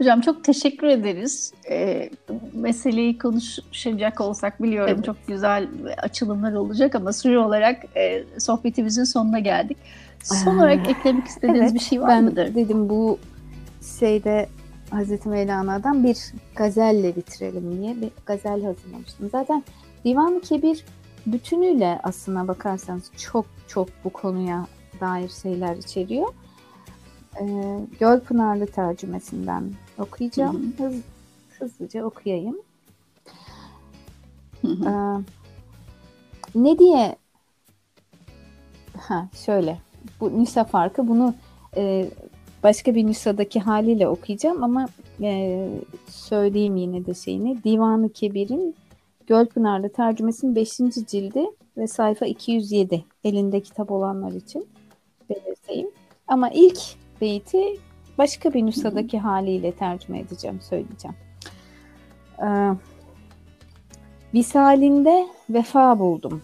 Hocam 0.00 0.20
çok 0.20 0.44
teşekkür 0.44 0.86
ederiz. 0.86 1.52
E, 1.70 2.10
meseleyi 2.52 3.18
konuşacak 3.18 4.20
olsak 4.20 4.62
biliyorum 4.62 4.94
evet. 4.94 5.04
çok 5.04 5.26
güzel 5.26 5.68
açılımlar 5.98 6.52
olacak 6.52 6.94
ama 6.94 7.12
süre 7.12 7.38
olarak 7.38 7.96
e, 7.96 8.24
sohbetimizin 8.38 9.04
sonuna 9.04 9.38
geldik. 9.38 9.76
Son 10.22 10.46
Aa, 10.46 10.56
olarak 10.56 10.88
eklemek 10.90 11.26
istediğiniz 11.26 11.62
evet, 11.62 11.74
bir 11.74 11.80
şey 11.80 12.00
var 12.00 12.08
ben 12.08 12.24
mıdır? 12.24 12.46
Ben 12.46 12.54
dedim 12.54 12.88
bu 12.88 13.18
şeyde 13.98 14.48
Hazreti 14.90 15.28
Mevlana'dan 15.28 16.04
bir 16.04 16.18
gazelle 16.56 17.16
bitirelim 17.16 17.82
diye 17.82 17.96
bir 18.00 18.10
gazel 18.26 18.64
hazırlamıştım. 18.64 19.28
Zaten 19.32 19.64
Divan-ı 20.04 20.40
Kebir 20.40 20.84
bütünüyle 21.26 22.00
aslına 22.02 22.48
bakarsanız 22.48 23.10
çok 23.16 23.46
çok 23.68 23.88
bu 24.04 24.10
konuya 24.10 24.66
dair 25.00 25.28
şeyler 25.28 25.76
içeriyor. 25.76 26.28
Ee, 27.40 27.80
Gölpınarlı 28.00 28.66
tercümesinden 28.66 29.72
okuyacağım. 29.98 30.74
Hı 30.78 30.84
hı. 30.84 30.88
Hız, 30.88 31.02
hızlıca 31.58 32.04
okuyayım. 32.04 32.56
Hı 34.62 34.68
hı. 34.68 34.88
Ee, 34.88 35.24
ne 36.54 36.78
diye 36.78 37.16
ha 38.96 39.28
şöyle 39.46 39.78
bu 40.20 40.38
nüsa 40.38 40.64
farkı 40.64 41.08
bunu 41.08 41.34
e, 41.76 42.10
başka 42.62 42.94
bir 42.94 43.06
nüsadaki 43.06 43.60
haliyle 43.60 44.08
okuyacağım 44.08 44.64
ama 44.64 44.88
e, 45.20 45.68
söyleyeyim 46.08 46.76
yine 46.76 47.06
de 47.06 47.14
şeyini. 47.14 47.64
Divanı 47.64 48.12
Kebir'in 48.12 48.74
Gölpınarlı 49.26 49.88
tercümesinin 49.88 50.54
5. 50.56 50.76
cildi 51.06 51.46
ve 51.76 51.86
sayfa 51.86 52.26
207 52.26 53.04
elinde 53.24 53.60
kitap 53.60 53.90
olanlar 53.90 54.32
için 54.32 54.66
belirteyim. 55.30 55.90
Ama 56.28 56.50
ilk 56.50 56.80
beyti 57.20 57.78
başka 58.18 58.54
bir 58.54 58.66
nüshadaki 58.66 59.18
haliyle 59.18 59.72
tercüme 59.72 60.18
edeceğim, 60.18 60.60
söyleyeceğim. 60.60 61.16
Ee, 62.42 62.70
Visalinde 64.34 65.28
vefa 65.50 65.98
buldum. 65.98 66.42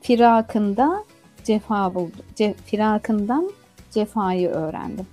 Firakında 0.00 1.04
cefa 1.44 1.94
buldum. 1.94 2.24
Ce, 2.36 2.54
firakından 2.64 3.50
cefayı 3.90 4.48
öğrendim. 4.48 5.06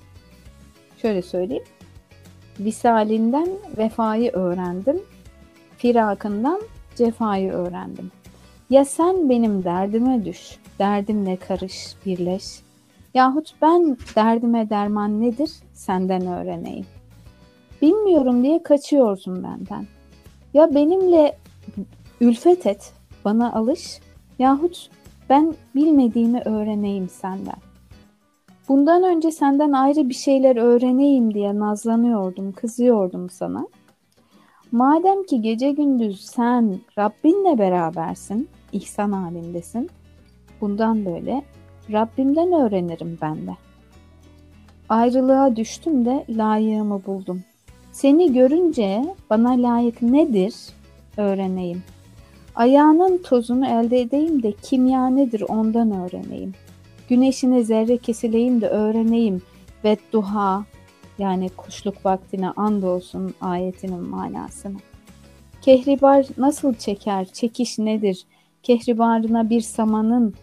Şöyle 1.01 1.21
söyleyeyim. 1.21 1.63
Visalinden 2.59 3.47
vefayı 3.77 4.31
öğrendim. 4.31 5.01
Firakından 5.77 6.61
cefayı 6.95 7.51
öğrendim. 7.51 8.11
Ya 8.69 8.85
sen 8.85 9.29
benim 9.29 9.63
derdime 9.63 10.25
düş, 10.25 10.57
derdimle 10.79 11.35
karış, 11.35 11.95
birleş. 12.05 12.64
Yahut 13.15 13.53
ben 13.61 13.97
derdime 14.15 14.69
derman 14.69 15.21
nedir 15.21 15.51
senden 15.73 16.27
öğreneyim. 16.27 16.85
Bilmiyorum 17.81 18.43
diye 18.43 18.63
kaçıyorsun 18.63 19.43
benden. 19.43 19.85
Ya 20.53 20.75
benimle 20.75 21.37
ülfet 22.21 22.65
et, 22.65 22.93
bana 23.25 23.53
alış 23.53 23.99
yahut 24.39 24.89
ben 25.29 25.53
bilmediğimi 25.75 26.41
öğreneyim 26.45 27.09
senden. 27.09 27.57
Bundan 28.67 29.03
önce 29.03 29.31
senden 29.31 29.71
ayrı 29.71 30.09
bir 30.09 30.13
şeyler 30.13 30.55
öğreneyim 30.55 31.33
diye 31.33 31.59
nazlanıyordum, 31.59 32.51
kızıyordum 32.51 33.29
sana. 33.29 33.67
Madem 34.71 35.23
ki 35.23 35.41
gece 35.41 35.71
gündüz 35.71 36.25
sen 36.25 36.79
Rabbinle 36.97 37.57
berabersin, 37.57 38.49
ihsan 38.71 39.11
halindesin. 39.11 39.89
Bundan 40.61 41.05
böyle 41.05 41.43
Rabbimden 41.91 42.51
öğrenirim 42.51 43.17
ben 43.21 43.47
de. 43.47 43.51
Ayrılığa 44.89 45.55
düştüm 45.55 46.05
de 46.05 46.25
layığımı 46.29 47.05
buldum. 47.05 47.41
Seni 47.91 48.33
görünce 48.33 49.15
bana 49.29 49.49
layık 49.51 50.01
nedir 50.01 50.55
öğreneyim. 51.17 51.83
Ayağının 52.55 53.17
tozunu 53.17 53.67
elde 53.67 54.01
edeyim 54.01 54.43
de 54.43 54.51
kimya 54.51 55.07
nedir 55.07 55.43
ondan 55.47 55.91
öğreneyim. 55.91 56.53
Güneşine 57.09 57.63
zerre 57.63 57.97
kesileyim 57.97 58.61
de 58.61 58.67
öğreneyim. 58.67 59.41
Ve 59.83 59.97
duha 60.13 60.65
yani 61.19 61.49
kuşluk 61.49 62.05
vaktine 62.05 62.49
andolsun 62.49 63.33
ayetinin 63.41 64.09
manasını. 64.09 64.77
Kehribar 65.61 66.25
nasıl 66.37 66.73
çeker, 66.73 67.25
çekiş 67.25 67.79
nedir? 67.79 68.25
Kehribarına 68.63 69.49
bir 69.49 69.61
samanın 69.61 70.33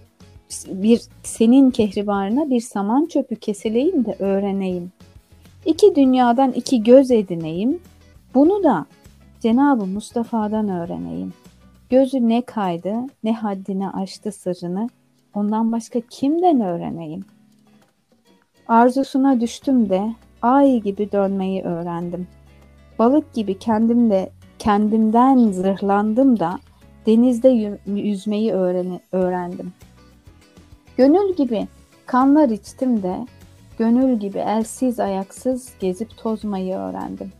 bir 0.69 1.03
senin 1.23 1.71
kehribarına 1.71 2.51
bir 2.51 2.61
saman 2.61 3.07
çöpü 3.07 3.37
kesileyim 3.37 4.05
de 4.05 4.17
öğreneyim. 4.19 4.93
İki 5.67 5.95
dünyadan 5.95 6.53
iki 6.53 6.83
göz 6.83 7.11
edineyim. 7.11 7.81
Bunu 8.35 8.65
da 8.65 8.87
Cenab-ı 9.41 9.87
Mustafa'dan 9.87 10.69
öğreneyim. 10.69 11.33
Gözü 11.91 12.29
ne 12.29 12.43
kaydı, 12.43 12.95
ne 13.25 13.33
haddine 13.33 13.91
aştı 13.91 14.33
sırrını, 14.33 14.89
ondan 15.35 15.73
başka 15.73 16.01
kimden 16.01 16.61
öğreneyim? 16.61 17.25
Arzusuna 18.69 19.41
düştüm 19.41 19.89
de 19.91 20.15
ay 20.43 20.81
gibi 20.81 21.13
dönmeyi 21.13 21.63
öğrendim. 21.63 22.27
Balık 22.99 23.35
gibi 23.35 23.59
kendimle 23.59 24.31
kendimden 24.59 25.53
zırhlandım 25.53 26.39
da 26.39 26.59
denizde 27.07 27.79
yüzmeyi 27.87 28.53
öğrendim. 29.13 29.73
Gönül 30.97 31.37
gibi 31.37 31.69
kanlar 32.07 32.49
içtim 32.49 33.03
de 33.03 33.27
gönül 33.79 34.19
gibi 34.19 34.39
elsiz 34.39 35.01
ayaksız 35.01 35.73
gezip 35.81 36.17
tozmayı 36.17 36.75
öğrendim. 36.75 37.33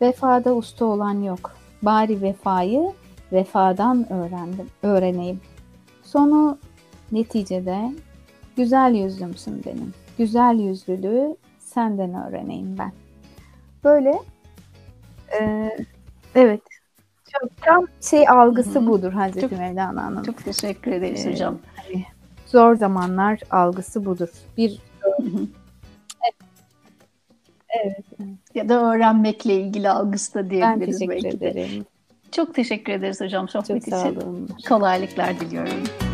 Vefada 0.00 0.54
usta 0.54 0.84
olan 0.84 1.22
yok. 1.22 1.54
Bari 1.82 2.22
vefayı 2.22 2.92
vefadan 3.32 4.12
öğrendim, 4.12 4.66
öğreneyim. 4.82 5.40
Sonu 6.02 6.58
neticede 7.12 7.92
güzel 8.56 8.94
yüzlümsün 8.94 9.62
benim. 9.66 9.94
Güzel 10.18 10.58
yüzlülüğü 10.58 11.36
senden 11.58 12.14
öğreneyim 12.14 12.78
ben. 12.78 12.92
Böyle 13.84 14.18
e, 15.40 15.70
evet 16.34 16.60
çok 17.32 17.56
tam 17.62 17.86
şey 18.00 18.28
algısı 18.28 18.78
Hı-hı. 18.78 18.86
budur 18.86 19.12
Hazreti 19.12 19.40
çok, 19.40 19.52
Mevlana'nın. 19.52 20.22
Çok 20.22 20.44
teşekkür 20.44 20.92
ederiz 20.92 21.26
ee, 21.26 21.30
hocam. 21.30 21.58
Hani 21.76 22.04
zor 22.48 22.74
zamanlar 22.74 23.40
algısı 23.50 24.04
budur. 24.04 24.28
Bir 24.56 24.78
evet. 27.84 28.04
evet. 28.20 28.38
Ya 28.54 28.68
da 28.68 28.92
öğrenmekle 28.94 29.54
ilgili 29.54 29.90
algısı 29.90 30.34
da 30.34 30.50
diyebiliriz 30.50 31.00
ben 31.00 31.06
teşekkür 31.06 31.24
belki 31.24 31.36
ederim. 31.36 31.80
De. 31.80 31.84
Çok 32.32 32.54
teşekkür 32.54 32.92
ederiz 32.92 33.20
hocam 33.20 33.48
sohbet 33.48 33.90
Çok 33.90 34.04
olun. 34.04 34.48
Kolaylıklar 34.68 35.40
diliyorum. 35.40 36.07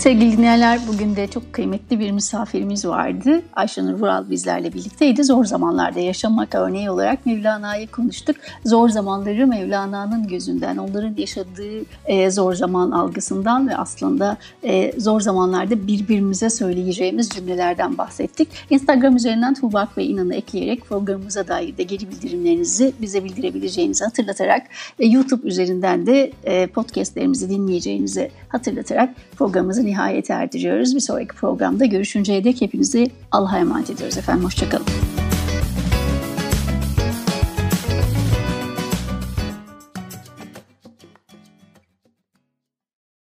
Sevgili 0.00 0.36
dinleyenler 0.36 0.80
bugün 0.88 1.16
de 1.16 1.26
çok 1.26 1.52
kıymetli 1.52 2.00
bir 2.00 2.10
misafirimiz 2.10 2.86
vardı. 2.86 3.42
Ayşenur 3.52 3.92
Vural 3.92 4.30
bizlerle 4.30 4.72
birlikteydi. 4.72 5.24
Zor 5.24 5.44
zamanlarda 5.44 6.00
yaşamak 6.00 6.54
örneği 6.54 6.90
olarak 6.90 7.26
Mevlana'yı 7.26 7.86
konuştuk. 7.86 8.36
Zor 8.64 8.88
zamanları 8.88 9.46
Mevlana'nın 9.46 10.28
gözünden, 10.28 10.76
onların 10.76 11.14
yaşadığı 11.16 11.84
e, 12.06 12.30
zor 12.30 12.54
zaman 12.54 12.90
algısından 12.90 13.68
ve 13.68 13.76
aslında 13.76 14.36
e, 14.62 15.00
zor 15.00 15.20
zamanlarda 15.20 15.86
birbirimize 15.86 16.50
söyleyeceğimiz 16.50 17.28
cümlelerden 17.28 17.98
bahsettik. 17.98 18.48
Instagram 18.70 19.16
üzerinden 19.16 19.54
Tuğbak 19.54 19.98
ve 19.98 20.04
İnan'ı 20.04 20.34
ekleyerek 20.34 20.84
programımıza 20.88 21.48
dair 21.48 21.76
de 21.76 21.82
geri 21.82 22.10
bildirimlerinizi 22.10 22.92
bize 23.00 23.24
bildirebileceğinizi 23.24 24.04
hatırlatarak 24.04 24.62
e, 24.98 25.06
YouTube 25.06 25.48
üzerinden 25.48 26.06
de 26.06 26.32
podcastlerimizi 26.66 27.50
dinleyeceğinizi 27.50 28.30
hatırlatarak 28.48 29.10
programımızı 29.36 29.89
nihayete 29.90 30.32
erdiriyoruz. 30.32 30.94
Bir 30.94 31.00
sonraki 31.00 31.34
programda 31.34 31.84
görüşünceye 31.84 32.44
dek 32.44 32.60
hepinizi 32.60 33.10
Allah'a 33.32 33.58
emanet 33.58 33.90
ediyoruz 33.90 34.18
efendim. 34.18 34.44
Hoşçakalın. 34.44 34.86